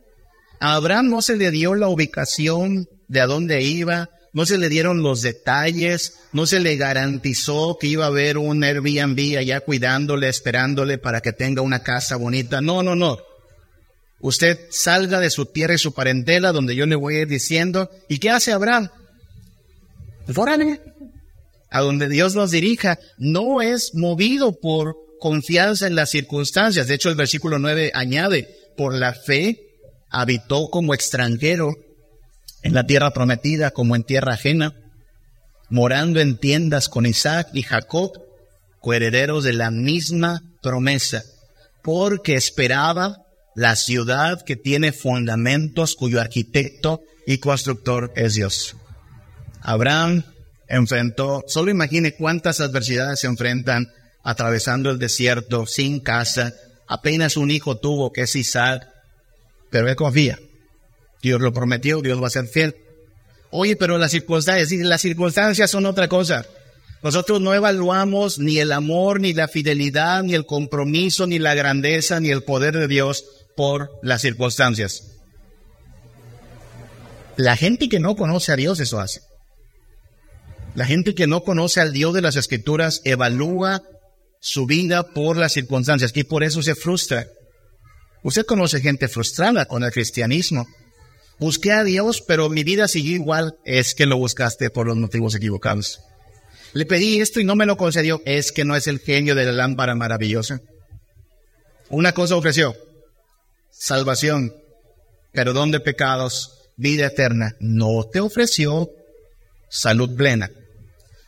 [0.59, 4.69] A Abraham no se le dio la ubicación de a dónde iba, no se le
[4.69, 10.29] dieron los detalles, no se le garantizó que iba a haber un Airbnb allá cuidándole,
[10.29, 12.61] esperándole para que tenga una casa bonita.
[12.61, 13.17] No, no, no.
[14.19, 17.89] Usted salga de su tierra y su parentela, donde yo le voy a ir diciendo,
[18.09, 18.89] ¿y qué hace Abraham?
[20.31, 20.81] Fórale.
[21.77, 26.87] A donde Dios nos dirija, no es movido por confianza en las circunstancias.
[26.87, 29.59] De hecho, el versículo 9 añade, por la fe
[30.09, 31.75] habitó como extranjero
[32.63, 34.73] en la tierra prometida como en tierra ajena,
[35.69, 38.11] morando en tiendas con Isaac y Jacob,
[38.81, 41.25] coherederos de la misma promesa,
[41.83, 43.17] porque esperaba
[43.55, 48.75] la ciudad que tiene fundamentos, cuyo arquitecto y constructor es Dios.
[49.61, 50.23] Abraham
[50.67, 53.87] enfrentó, solo imagine cuántas adversidades se enfrentan
[54.23, 56.53] atravesando el desierto, sin casa,
[56.87, 58.87] apenas un hijo tuvo que es Isaac,
[59.69, 60.39] pero él confía
[61.21, 62.75] Dios lo prometió, Dios va a ser fiel.
[63.49, 66.45] Oye, pero las circunstancias, las circunstancias son otra cosa.
[67.03, 72.19] Nosotros no evaluamos ni el amor, ni la fidelidad, ni el compromiso, ni la grandeza,
[72.19, 73.25] ni el poder de Dios
[73.55, 75.11] por las circunstancias.
[77.35, 79.21] La gente que no conoce a Dios eso hace.
[80.77, 83.81] La gente que no conoce al Dios de las Escrituras evalúa
[84.39, 87.27] su vida por las circunstancias y por eso se frustra.
[88.23, 90.67] Usted conoce gente frustrada con el cristianismo
[91.39, 93.57] Busqué a Dios, pero mi vida siguió igual.
[93.63, 96.01] Es que lo buscaste por los motivos equivocados.
[96.73, 98.21] Le pedí esto y no me lo concedió.
[98.25, 100.61] Es que no es el genio de la lámpara maravillosa.
[101.89, 102.75] Una cosa ofreció.
[103.69, 104.53] Salvación,
[105.31, 107.55] perdón de pecados, vida eterna.
[107.59, 108.89] No te ofreció
[109.69, 110.49] salud plena.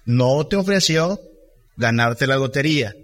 [0.06, 1.20] No te ofreció
[1.78, 2.96] ganarte la lotería.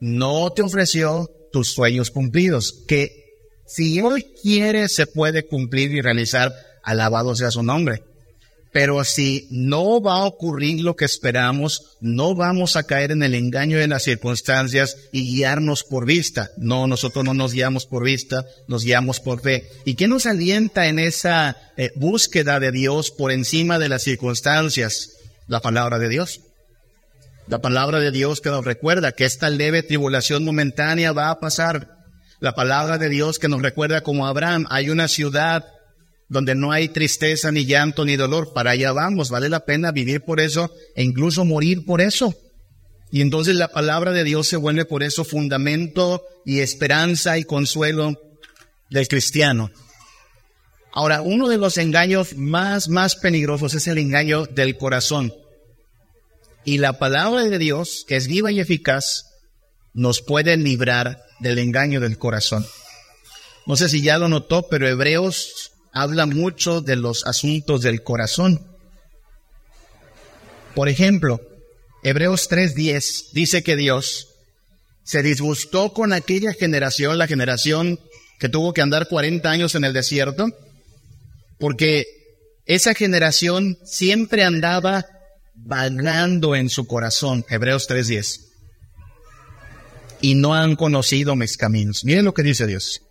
[0.00, 2.84] No te ofreció tus sueños cumplidos.
[2.86, 3.20] Que
[3.66, 8.02] si Él quiere, se puede cumplir y realizar, alabado sea su nombre.
[8.72, 13.34] Pero si no va a ocurrir lo que esperamos, no vamos a caer en el
[13.34, 16.50] engaño de las circunstancias y guiarnos por vista.
[16.56, 19.68] No, nosotros no nos guiamos por vista, nos guiamos por fe.
[19.84, 25.16] ¿Y qué nos alienta en esa eh, búsqueda de Dios por encima de las circunstancias?
[25.50, 26.42] La palabra de Dios.
[27.48, 31.88] La palabra de Dios que nos recuerda que esta leve tribulación momentánea va a pasar.
[32.38, 35.64] La palabra de Dios que nos recuerda como Abraham, hay una ciudad
[36.28, 38.52] donde no hay tristeza, ni llanto, ni dolor.
[38.52, 42.32] Para allá vamos, vale la pena vivir por eso e incluso morir por eso.
[43.10, 48.14] Y entonces la palabra de Dios se vuelve por eso fundamento y esperanza y consuelo
[48.88, 49.72] del cristiano.
[50.92, 55.32] Ahora, uno de los engaños más, más peligrosos es el engaño del corazón.
[56.64, 59.26] Y la palabra de Dios, que es viva y eficaz,
[59.92, 62.66] nos puede librar del engaño del corazón.
[63.66, 68.66] No sé si ya lo notó, pero Hebreos habla mucho de los asuntos del corazón.
[70.74, 71.40] Por ejemplo,
[72.02, 74.28] Hebreos 3:10 dice que Dios
[75.04, 77.98] se disgustó con aquella generación, la generación
[78.38, 80.46] que tuvo que andar 40 años en el desierto,
[81.60, 82.06] porque
[82.64, 85.06] esa generación siempre andaba
[85.54, 88.40] vagando en su corazón, Hebreos 3:10,
[90.22, 92.04] y no han conocido mis caminos.
[92.04, 93.02] Miren lo que dice Dios.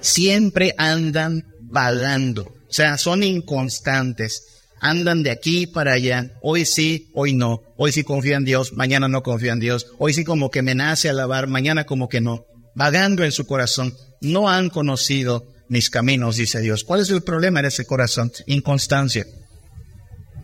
[0.00, 4.42] Siempre andan vagando, o sea, son inconstantes,
[4.80, 9.08] andan de aquí para allá, hoy sí, hoy no, hoy sí confían en Dios, mañana
[9.08, 12.46] no confían en Dios, hoy sí como que me nace alabar, mañana como que no,
[12.74, 16.84] vagando en su corazón, no han conocido mis caminos, dice Dios.
[16.84, 18.32] ¿Cuál es el problema de ese corazón?
[18.46, 19.26] Inconstancia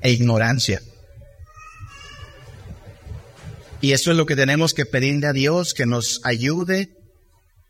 [0.00, 0.82] e ignorancia.
[3.80, 6.90] Y eso es lo que tenemos que pedirle a Dios, que nos ayude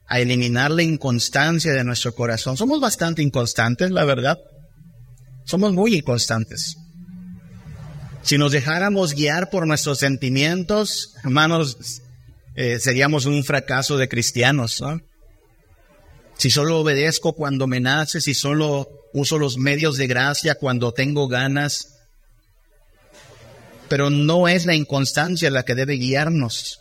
[0.07, 2.57] a eliminar la inconstancia de nuestro corazón.
[2.57, 4.38] Somos bastante inconstantes, la verdad.
[5.45, 6.77] Somos muy inconstantes.
[8.23, 12.01] Si nos dejáramos guiar por nuestros sentimientos, hermanos,
[12.55, 14.83] eh, seríamos un fracaso de cristianos.
[16.37, 21.29] Si solo obedezco cuando me nace, si solo uso los medios de gracia cuando tengo
[21.29, 21.94] ganas,
[23.88, 26.81] pero no es la inconstancia la que debe guiarnos,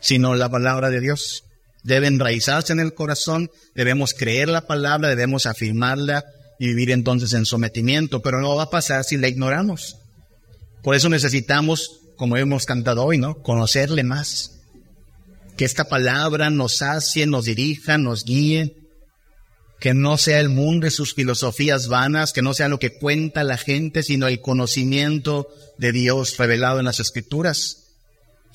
[0.00, 1.44] sino la palabra de Dios.
[1.82, 6.24] Debe enraizarse en el corazón, debemos creer la palabra, debemos afirmarla
[6.58, 9.98] y vivir entonces en sometimiento, pero no va a pasar si la ignoramos.
[10.82, 13.42] Por eso necesitamos, como hemos cantado hoy, ¿no?
[13.42, 14.53] Conocerle más.
[15.56, 18.76] Que esta palabra nos sacie, nos dirija, nos guíe,
[19.80, 23.44] que no sea el mundo y sus filosofías vanas, que no sea lo que cuenta
[23.44, 27.84] la gente, sino el conocimiento de Dios revelado en las escrituras.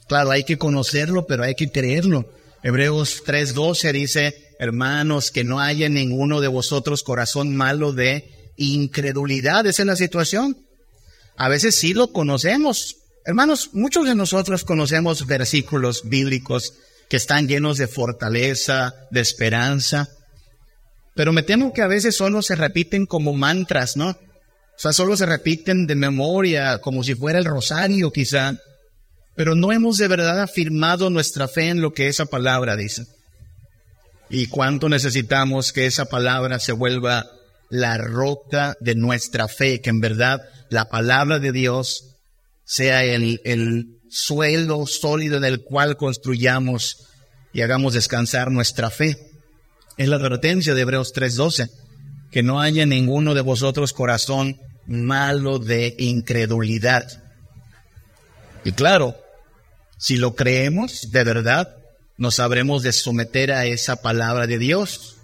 [0.08, 2.34] Claro, hay que conocerlo, pero hay que creerlo.
[2.64, 9.66] Hebreos 3:12 dice, hermanos, que no haya ninguno de vosotros corazón malo de incredulidad.
[9.68, 10.58] Esa es la situación.
[11.38, 12.98] A veces sí lo conocemos.
[13.24, 16.74] Hermanos, muchos de nosotros conocemos versículos bíblicos
[17.10, 20.08] que están llenos de fortaleza, de esperanza,
[21.16, 24.12] pero me temo que a veces solo se repiten como mantras, ¿no?
[24.12, 28.56] O sea, solo se repiten de memoria, como si fuera el rosario quizá,
[29.36, 33.06] pero no hemos de verdad afirmado nuestra fe en lo que esa palabra dice.
[34.30, 37.26] Y cuánto necesitamos que esa palabra se vuelva
[37.70, 42.16] la roca de nuestra fe, que en verdad la palabra de Dios
[42.64, 47.08] sea el, el suelo sólido en el cual construyamos
[47.54, 49.18] y hagamos descansar nuestra fe.
[49.98, 51.70] Es la advertencia de Hebreos 3:12,
[52.32, 57.24] que no haya ninguno de vosotros corazón malo de incredulidad.
[58.64, 59.16] Y claro,
[59.98, 61.76] si lo creemos de verdad,
[62.18, 65.18] nos sabremos de someter a esa palabra de Dios.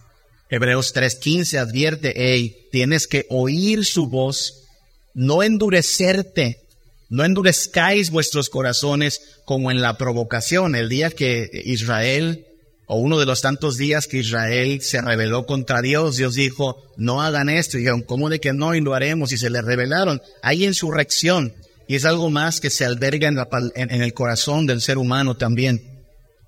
[0.49, 4.65] Hebreos 3:15 advierte, hey, tienes que oír su voz,
[5.13, 6.64] no endurecerte,
[7.09, 12.45] no endurezcáis vuestros corazones como en la provocación, el día que Israel
[12.87, 17.21] o uno de los tantos días que Israel se rebeló contra Dios, Dios dijo, no
[17.21, 17.77] hagan esto.
[17.77, 18.75] Y dijeron, ¿cómo de que no?
[18.75, 19.31] Y lo haremos.
[19.31, 20.21] Y se le rebelaron.
[20.43, 21.53] Hay insurrección.
[21.87, 23.39] Y es algo más que se alberga en,
[23.75, 26.03] en, el corazón del ser humano también.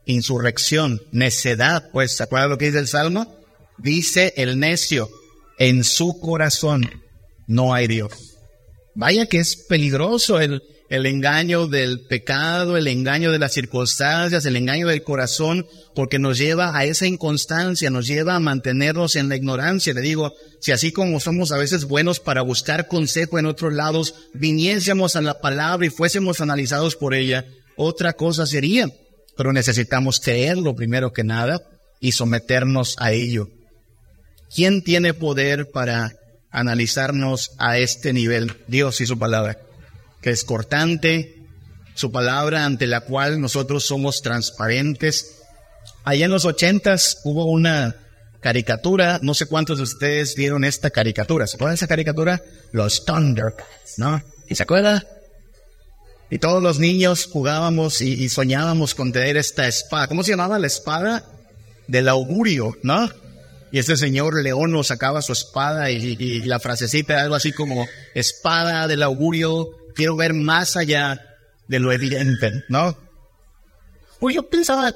[0.05, 1.89] Insurrección, necedad.
[1.91, 3.35] Pues, ¿se acuerdan lo que dice el Salmo?
[3.77, 5.09] Dice el necio,
[5.57, 6.89] en su corazón
[7.47, 8.36] no hay Dios.
[8.97, 14.55] Vaya que es peligroso el, el engaño del pecado, el engaño de las circunstancias, el
[14.55, 19.35] engaño del corazón, porque nos lleva a esa inconstancia, nos lleva a mantenernos en la
[19.35, 19.93] ignorancia.
[19.93, 24.15] Le digo, si así como somos a veces buenos para buscar consejo en otros lados,
[24.33, 27.45] viniésemos a la palabra y fuésemos analizados por ella,
[27.75, 28.89] otra cosa sería.
[29.37, 31.61] Pero necesitamos creerlo primero que nada
[31.99, 33.47] y someternos a ello.
[34.55, 36.15] ¿Quién tiene poder para
[36.51, 38.63] analizarnos a este nivel?
[38.67, 39.57] Dios y su palabra
[40.21, 41.35] que es cortante,
[41.93, 45.39] su palabra ante la cual nosotros somos transparentes.
[46.03, 47.95] Allá en los ochentas hubo una
[48.39, 51.47] caricatura, no sé cuántos de ustedes vieron esta caricatura.
[51.47, 52.41] ¿Se acuerdan de esa caricatura?
[52.71, 54.21] Los Thundercats, ¿no?
[54.47, 55.05] ¿Y se acuerda?
[56.29, 60.07] Y todos los niños jugábamos y, soñábamos con tener esta espada.
[60.07, 61.23] ¿Cómo se llamaba la espada?
[61.87, 63.09] Del augurio, ¿no?
[63.77, 69.03] Este señor León nos sacaba su espada y, la frasecita algo así como espada del
[69.03, 72.97] augurio, quiero ver más allá de lo evidente, ¿no?
[74.19, 74.93] Pues yo pensaba,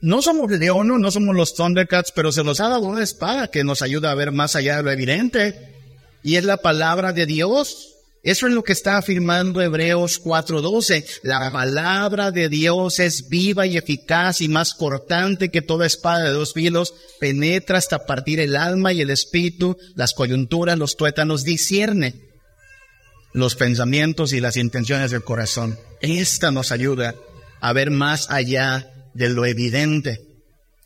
[0.00, 3.64] no somos León, no somos los Thundercats, pero se nos ha dado una espada que
[3.64, 5.74] nos ayuda a ver más allá de lo evidente.
[6.22, 7.97] Y es la palabra de Dios.
[8.22, 11.04] Eso es lo que está afirmando Hebreos 4:12.
[11.22, 16.30] La palabra de Dios es viva y eficaz y más cortante que toda espada de
[16.30, 22.28] dos filos, penetra hasta partir el alma y el espíritu, las coyunturas, los tuétanos, discierne
[23.32, 25.78] los pensamientos y las intenciones del corazón.
[26.00, 27.14] Esta nos ayuda
[27.60, 30.20] a ver más allá de lo evidente.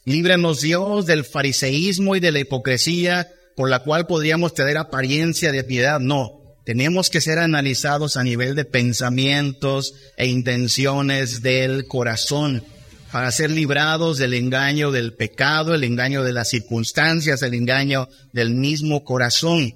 [0.05, 5.65] Líbranos Dios del fariseísmo y de la hipocresía por la cual podríamos tener apariencia de
[5.65, 6.01] piedad.
[6.01, 12.65] No, tenemos que ser analizados a nivel de pensamientos e intenciones del corazón
[13.11, 18.55] para ser librados del engaño del pecado, el engaño de las circunstancias, el engaño del
[18.55, 19.75] mismo corazón.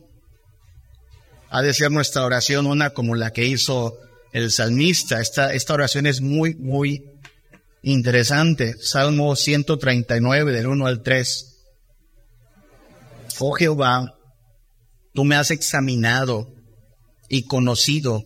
[1.51, 3.99] Ha de ser nuestra oración una como la que hizo
[4.33, 5.21] el salmista.
[5.21, 7.03] Esta, esta oración es muy, muy
[7.83, 8.75] interesante.
[8.81, 11.57] Salmo 139 del 1 al 3.
[13.39, 14.15] Oh Jehová,
[15.13, 16.56] tú me has examinado
[17.29, 18.25] y conocido.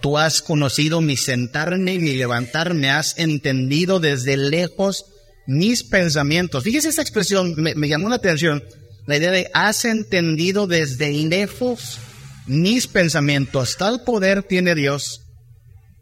[0.00, 5.06] Tú has conocido mi sentarme y mi levantarme, has entendido desde lejos
[5.46, 6.64] mis pensamientos.
[6.64, 8.62] Fíjese esa expresión, me, llamó la atención.
[9.06, 11.98] La idea de has entendido desde lejos
[12.46, 13.76] mis pensamientos.
[13.76, 15.22] Tal poder tiene Dios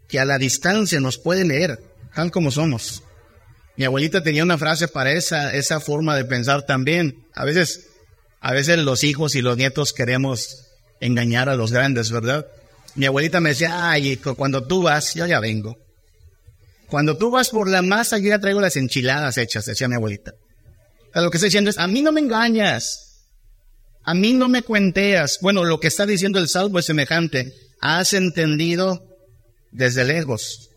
[0.07, 1.79] que a la distancia nos puede leer,
[2.13, 3.03] tal como somos.
[3.77, 7.25] Mi abuelita tenía una frase para esa, esa forma de pensar también.
[7.33, 7.87] A veces,
[8.39, 10.64] a veces los hijos y los nietos queremos
[11.05, 12.45] engañar a los grandes, ¿verdad?
[12.95, 15.77] Mi abuelita me decía, ay, cuando tú vas, yo ya vengo.
[16.87, 20.33] Cuando tú vas por la masa, yo ya traigo las enchiladas hechas, decía mi abuelita.
[21.13, 23.05] lo que está diciendo es, a mí no me engañas.
[24.03, 25.39] A mí no me cuenteas.
[25.41, 27.53] Bueno, lo que está diciendo el salvo es semejante.
[27.81, 29.03] Has entendido
[29.71, 30.69] desde lejos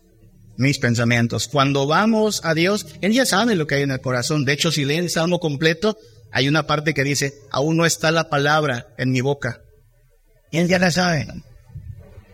[0.57, 1.47] mis pensamientos.
[1.47, 4.45] Cuando vamos a Dios, Él ya sabe lo que hay en el corazón.
[4.45, 5.97] De hecho, si leen el salmo completo,
[6.31, 9.61] hay una parte que dice, aún no está la palabra en mi boca.
[10.51, 11.27] Él ya la sabe.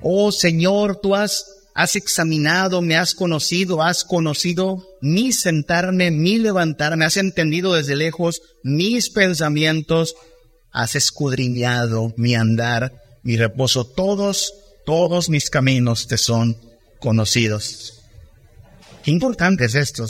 [0.02, 7.06] Oh Señor, tú has, has examinado, me has conocido, has conocido mi sentarme, mi levantarme,
[7.06, 10.16] has entendido desde lejos mis pensamientos,
[10.72, 12.94] has escudriñado mi andar,
[13.24, 13.86] mi reposo.
[13.86, 14.54] Todos,
[14.86, 16.58] todos mis caminos te son
[17.00, 18.02] conocidos.
[19.04, 20.06] Qué importante es esto.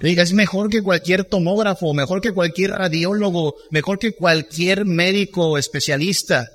[0.00, 6.50] Es mejor que cualquier tomógrafo, mejor que cualquier radiólogo, mejor que cualquier médico especialista.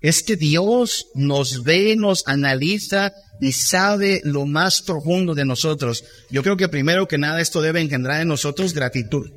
[0.00, 6.04] Es que Dios nos ve, nos analiza y sabe lo más profundo de nosotros.
[6.30, 9.30] Yo creo que primero que nada esto debe engendrar en nosotros gratitud.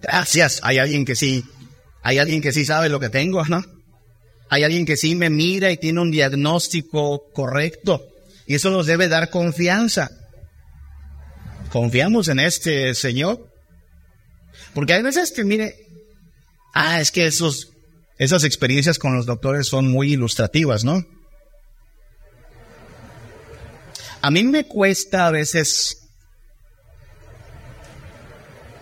[0.00, 0.60] Gracias.
[0.62, 1.44] Hay alguien que sí,
[2.02, 3.62] hay alguien que sí sabe lo que tengo, ¿no?
[4.48, 8.06] Hay alguien que sí me mira y tiene un diagnóstico correcto.
[8.46, 10.10] Y eso nos debe dar confianza.
[11.70, 13.52] ¿Confiamos en este Señor?
[14.74, 15.74] Porque hay veces que, mire,
[16.74, 21.04] ah, es que esas experiencias con los doctores son muy ilustrativas, ¿no?
[24.22, 26.08] A mí me cuesta a veces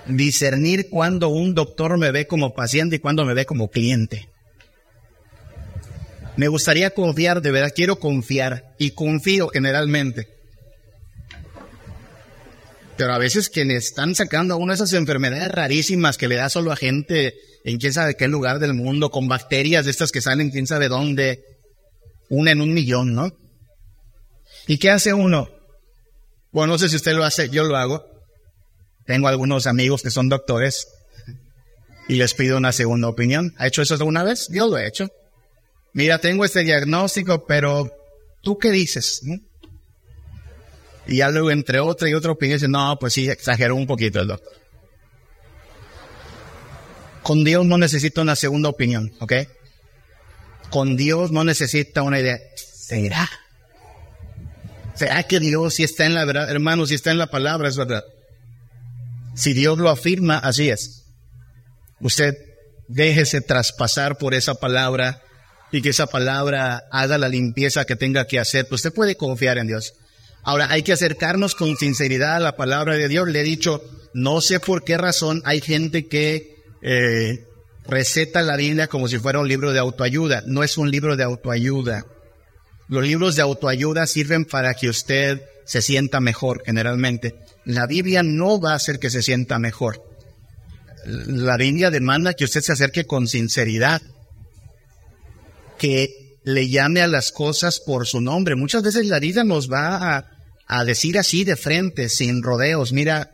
[0.07, 4.29] discernir cuando un doctor me ve como paciente y cuando me ve como cliente.
[6.37, 10.34] Me gustaría confiar, de verdad quiero confiar y confío generalmente.
[12.97, 16.71] Pero a veces quienes están sacando a uno esas enfermedades rarísimas que le da solo
[16.71, 17.35] a gente
[17.65, 20.89] en quién sabe qué lugar del mundo, con bacterias de estas que salen quién sabe
[20.89, 21.43] dónde,
[22.29, 23.33] una en un millón, ¿no?
[24.67, 25.49] ¿Y qué hace uno?
[26.53, 28.05] Bueno, no sé si usted lo hace, yo lo hago.
[29.07, 30.87] Tengo algunos amigos que son doctores
[32.09, 33.55] y les pido una segunda opinión.
[33.59, 34.49] ¿Ha hecho eso alguna vez?
[34.51, 35.09] Yo lo he hecho.
[35.93, 37.91] Mira, tengo este diagnóstico, pero
[38.43, 39.23] ¿tú qué dices?
[41.07, 44.21] Y ya luego entre otra y otra opinión dice, no, pues sí, exageró un poquito
[44.21, 44.53] el doctor.
[47.23, 49.33] Con Dios no necesita una segunda opinión, ¿ok?
[50.71, 52.39] Con Dios no necesita una idea.
[52.57, 53.31] ¿Será?
[54.95, 56.51] ¿Será que Dios si está en la verdad?
[56.51, 58.05] Hermano, si está en la palabra, es verdad.
[59.35, 61.05] Si Dios lo afirma, así es.
[62.01, 62.35] Usted
[62.89, 65.23] déjese traspasar por esa palabra
[65.73, 68.67] y que esa palabra haga la limpieza que tenga que hacer.
[68.71, 69.95] Usted puede confiar en Dios.
[70.45, 73.29] Ahora hay que acercarnos con sinceridad a la palabra de Dios.
[73.29, 73.83] Le he dicho,
[74.13, 77.47] no sé por qué razón hay gente que eh,
[77.87, 80.43] receta la Biblia como si fuera un libro de autoayuda.
[80.47, 82.07] No es un libro de autoayuda.
[82.89, 87.35] Los libros de autoayuda sirven para que usted se sienta mejor generalmente.
[87.65, 90.03] La Biblia no va a hacer que se sienta mejor.
[91.07, 94.03] La Biblia demanda que usted se acerque con sinceridad,
[95.79, 98.55] que le llame a las cosas por su nombre.
[98.55, 100.34] Muchas veces la vida nos va a,
[100.67, 103.31] a decir así de frente, sin rodeos, mira,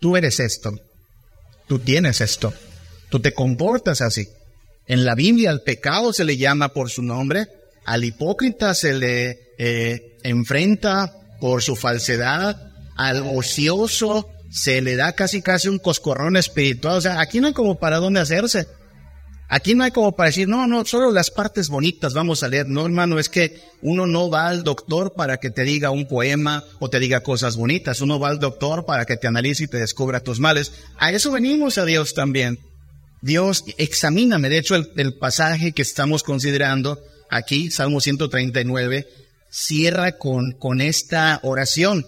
[0.00, 0.72] tú eres esto,
[1.66, 2.52] tú tienes esto,
[3.10, 4.28] tú te comportas así.
[4.86, 7.46] En la Biblia al pecado se le llama por su nombre,
[7.84, 15.42] al hipócrita se le eh, enfrenta por su falsedad, al ocioso se le da casi
[15.42, 16.98] casi un coscorrón espiritual.
[16.98, 18.68] O sea, aquí no hay como para dónde hacerse.
[19.54, 22.68] Aquí no hay como para decir, no, no, solo las partes bonitas vamos a leer.
[22.68, 26.64] No, hermano, es que uno no va al doctor para que te diga un poema
[26.80, 28.00] o te diga cosas bonitas.
[28.00, 30.72] Uno va al doctor para que te analice y te descubra tus males.
[30.98, 32.58] A eso venimos a Dios también.
[33.22, 34.48] Dios, examíname.
[34.48, 37.00] De hecho, el, el pasaje que estamos considerando
[37.30, 39.06] aquí, Salmo 139,
[39.50, 42.04] cierra con, con esta oración.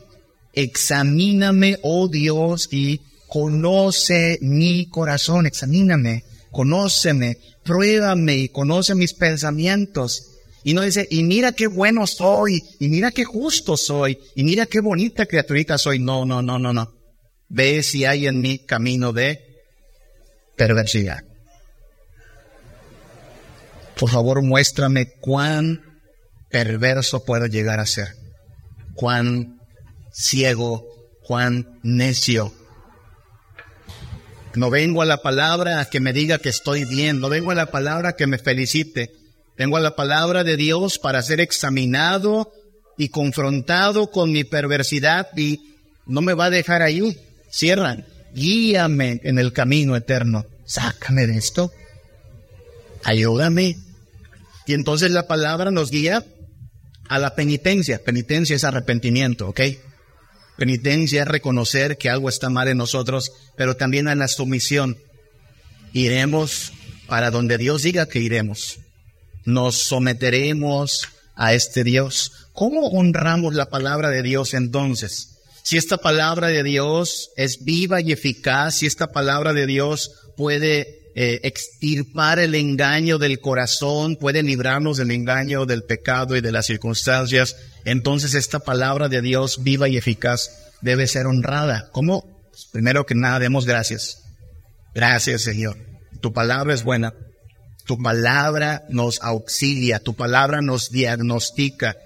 [0.53, 6.24] Examíname, oh Dios, y conoce mi corazón, examíname,
[6.57, 10.32] conóceme, pruébame y conoce mis pensamientos.
[10.64, 14.64] Y no dice, y mira qué bueno soy, y mira qué justo soy, y mira
[14.64, 15.98] qué bonita criaturita soy.
[15.98, 16.94] No, no, no, no, no.
[17.50, 19.38] Ve si hay en mí camino de
[20.57, 21.22] perversidad.
[24.00, 26.00] Por favor, muéstrame cuán
[26.50, 28.09] perverso puedo llegar a ser,
[28.94, 29.61] cuán
[30.11, 30.86] ciego,
[31.22, 32.50] cuán necio.
[34.57, 37.54] No vengo a la palabra a que me diga que estoy bien, no vengo a
[37.54, 39.12] la palabra que me felicite,
[39.57, 42.52] vengo a la palabra de Dios para ser examinado
[42.96, 45.74] y confrontado con mi perversidad y
[46.07, 47.18] no me va a dejar ahí.
[47.50, 51.70] Cierran, guíame en el camino eterno, sácame de esto,
[53.04, 53.76] ayúdame,
[54.66, 56.24] y entonces la palabra nos guía
[57.09, 58.02] a la penitencia.
[58.02, 59.61] Penitencia es arrepentimiento, ¿ok?
[60.57, 64.96] Penitencia es reconocer que algo está mal en nosotros, pero también a la sumisión.
[65.92, 66.72] Iremos
[67.07, 68.78] para donde Dios diga que iremos.
[69.44, 72.32] Nos someteremos a este Dios.
[72.52, 75.36] ¿Cómo honramos la palabra de Dios entonces?
[75.62, 81.05] Si esta palabra de Dios es viva y eficaz, si esta palabra de Dios puede
[81.18, 86.66] eh, extirpar el engaño del corazón, puede librarnos del engaño del pecado y de las
[86.66, 87.56] circunstancias,
[87.86, 91.88] entonces esta palabra de Dios viva y eficaz debe ser honrada.
[91.90, 92.22] ¿Cómo?
[92.70, 94.24] Primero que nada, demos gracias.
[94.94, 95.78] Gracias, Señor.
[96.20, 97.14] Tu palabra es buena.
[97.86, 100.00] Tu palabra nos auxilia.
[100.00, 101.96] Tu palabra nos diagnostica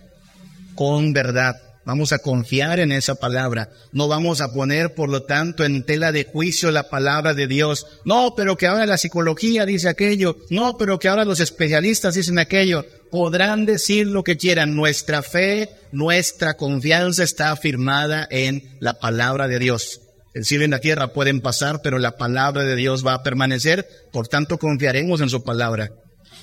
[0.76, 1.56] con verdad.
[1.90, 3.68] Vamos a confiar en esa palabra.
[3.90, 7.84] No vamos a poner, por lo tanto, en tela de juicio la palabra de Dios.
[8.04, 10.36] No, pero que ahora la psicología dice aquello.
[10.50, 12.86] No, pero que ahora los especialistas dicen aquello.
[13.10, 14.76] Podrán decir lo que quieran.
[14.76, 20.00] Nuestra fe, nuestra confianza está afirmada en la palabra de Dios.
[20.32, 23.88] El cielo y la tierra pueden pasar, pero la palabra de Dios va a permanecer.
[24.12, 25.90] Por tanto, confiaremos en su palabra.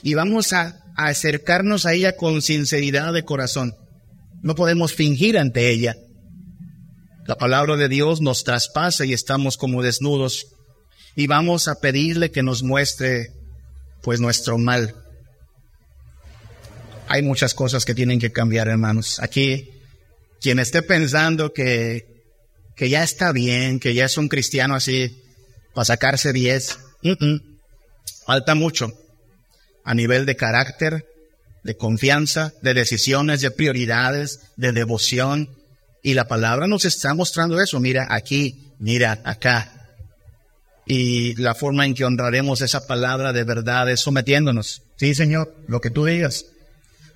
[0.04, 3.87] Y vamos a, a acercarnos a ella con sinceridad de corazón.
[4.42, 5.96] No podemos fingir ante ella.
[7.26, 10.48] La palabra de Dios nos traspasa y estamos como desnudos
[11.16, 13.32] y vamos a pedirle que nos muestre
[14.02, 14.96] pues nuestro mal.
[17.08, 19.20] Hay muchas cosas que tienen que cambiar, hermanos.
[19.20, 19.70] Aquí,
[20.40, 22.06] quien esté pensando que,
[22.76, 25.24] que ya está bien, que ya es un cristiano así,
[25.74, 26.80] para sacarse 10,
[28.26, 28.92] falta mucho
[29.84, 31.06] a nivel de carácter,
[31.68, 35.49] de confianza, de decisiones, de prioridades, de devoción.
[36.01, 37.82] Y la palabra nos está mostrando eso.
[37.82, 39.91] Mira aquí, mira acá.
[40.86, 44.84] Y la forma en que honraremos esa palabra de verdad es sometiéndonos.
[44.95, 46.45] Sí, Señor, lo que tú digas.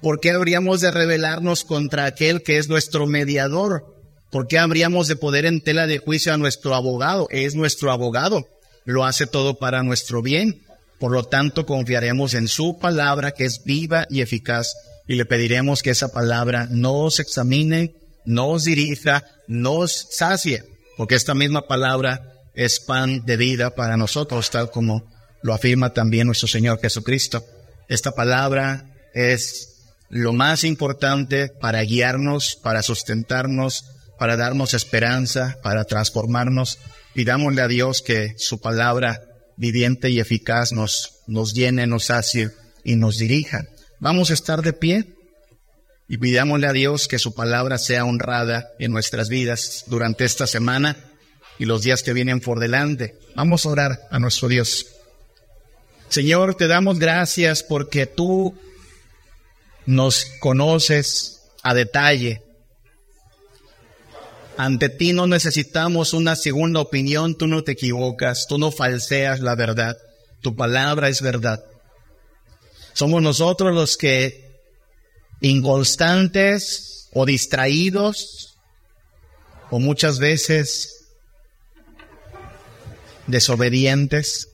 [0.02, 3.86] ¿Por qué habríamos de rebelarnos contra aquel que es nuestro mediador?
[4.32, 7.28] ¿Por qué habríamos de poder en tela de juicio a nuestro abogado?
[7.30, 8.50] Es nuestro abogado.
[8.84, 10.62] Lo hace todo para nuestro bien.
[11.02, 14.76] Por lo tanto, confiaremos en su palabra que es viva y eficaz
[15.08, 20.64] y le pediremos que esa palabra nos examine, nos dirija, nos sacie,
[20.98, 26.28] porque esta misma palabra es pan de vida para nosotros, tal como lo afirma también
[26.28, 27.44] nuestro Señor Jesucristo.
[27.88, 28.86] Esta palabra
[29.16, 33.86] es lo más importante para guiarnos, para sustentarnos,
[34.20, 36.78] para darnos esperanza, para transformarnos.
[37.16, 39.31] Pidámosle a Dios que su palabra
[39.62, 42.50] viviente y eficaz nos, nos llene, nos sacie
[42.84, 43.68] y nos dirija.
[44.00, 45.14] Vamos a estar de pie
[46.08, 50.98] y pidámosle a Dios que su palabra sea honrada en nuestras vidas durante esta semana
[51.60, 53.20] y los días que vienen por delante.
[53.36, 54.88] Vamos a orar a nuestro Dios.
[56.10, 58.58] Señor, te damos gracias porque tú
[59.86, 62.42] nos conoces a detalle.
[64.58, 69.56] Ante ti no necesitamos una segunda opinión, tú no te equivocas, tú no falseas la
[69.56, 69.98] verdad,
[70.42, 71.64] tu palabra es verdad.
[72.94, 74.52] Somos nosotros los que
[75.40, 78.58] inconstantes o distraídos
[79.70, 81.06] o muchas veces
[83.28, 84.50] desobedientes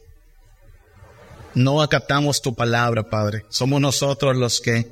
[1.58, 3.46] no acatamos tu palabra, Padre.
[3.50, 4.92] Somos nosotros los que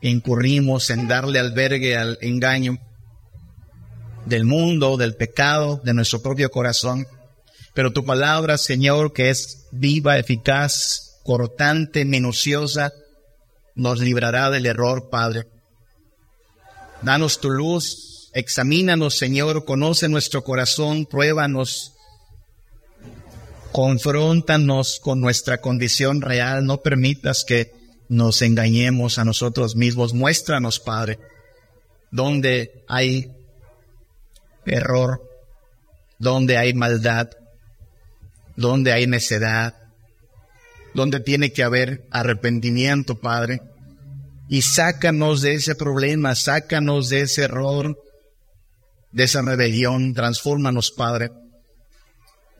[0.00, 2.78] incurrimos en darle albergue al engaño
[4.26, 7.06] del mundo, del pecado, de nuestro propio corazón.
[7.74, 12.92] Pero tu palabra, Señor, que es viva, eficaz, cortante, minuciosa,
[13.74, 15.46] nos librará del error, Padre.
[17.02, 21.92] Danos tu luz, examínanos, Señor, conoce nuestro corazón, pruébanos,
[23.72, 27.72] confróntanos con nuestra condición real, no permitas que
[28.08, 31.18] nos engañemos a nosotros mismos, muéstranos, Padre,
[32.10, 33.32] donde hay
[34.66, 35.22] error,
[36.18, 37.30] donde hay maldad,
[38.56, 39.74] donde hay necedad,
[40.94, 43.60] donde tiene que haber arrepentimiento, Padre.
[44.48, 47.98] Y sácanos de ese problema, sácanos de ese error,
[49.10, 51.30] de esa rebelión, transfórmanos, Padre.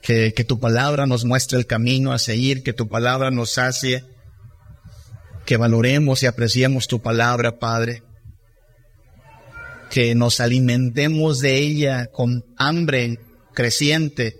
[0.02, 4.04] Que, que tu palabra nos muestre el camino a seguir, que tu palabra nos sacie,
[5.46, 8.02] que valoremos y apreciemos tu palabra, Padre.
[9.94, 13.20] Que nos alimentemos de ella con hambre
[13.52, 14.36] creciente.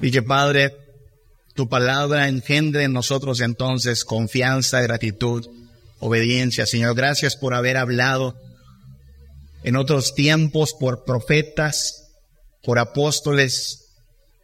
[0.00, 0.76] Y que, Padre,
[1.56, 5.44] tu palabra engendre en nosotros entonces confianza, gratitud,
[5.98, 6.66] obediencia.
[6.66, 8.36] Señor, gracias por haber hablado
[9.64, 12.12] en otros tiempos por profetas,
[12.62, 13.88] por apóstoles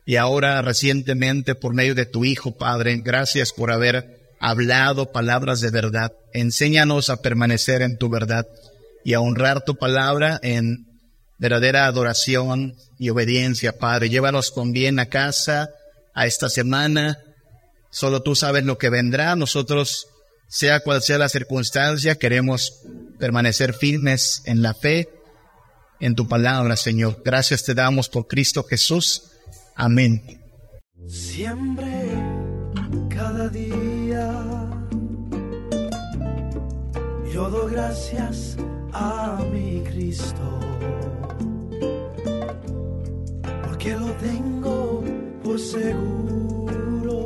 [0.04, 2.96] y ahora recientemente por medio de tu Hijo, Padre.
[2.96, 6.10] Gracias por haber hablado palabras de verdad.
[6.32, 8.44] Enséñanos a permanecer en tu verdad
[9.04, 10.86] y a honrar tu palabra en
[11.38, 14.08] verdadera adoración y obediencia, Padre.
[14.08, 15.70] Llévanos con bien a casa
[16.14, 17.18] a esta semana.
[17.90, 19.36] Solo tú sabes lo que vendrá.
[19.36, 20.08] Nosotros,
[20.48, 22.82] sea cual sea la circunstancia, queremos
[23.18, 25.08] permanecer firmes en la fe,
[26.00, 27.22] en tu palabra, Señor.
[27.24, 29.30] Gracias te damos por Cristo Jesús.
[29.74, 30.42] Amén.
[31.06, 32.10] Siempre,
[33.08, 34.42] cada día,
[37.32, 38.56] yo doy gracias
[38.98, 40.46] a mi Cristo,
[43.64, 45.04] porque lo tengo
[45.42, 47.18] por seguro.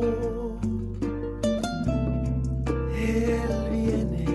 [2.97, 4.27] Él viene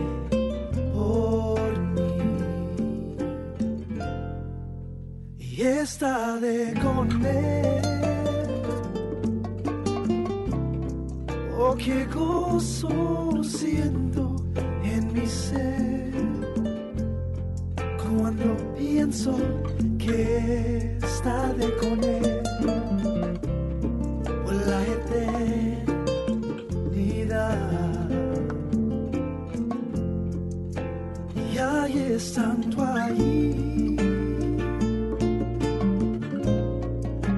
[0.94, 2.18] por mí
[5.40, 7.82] y está de con él.
[11.58, 14.36] Oh, qué gozo siento
[14.84, 16.45] en mi ser
[18.18, 19.36] cuando pienso
[19.98, 22.42] que está de con él
[24.44, 26.00] por la eternidad.
[31.54, 33.96] Y ahí estando allí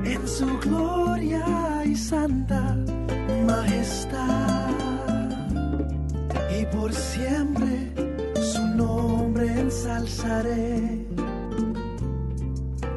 [0.05, 2.75] en su gloria y santa
[3.45, 4.71] majestad.
[6.59, 7.76] Y por siempre
[9.67, 11.05] ensalzaré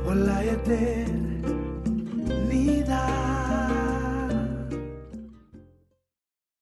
[0.04, 1.19] por la eternidad.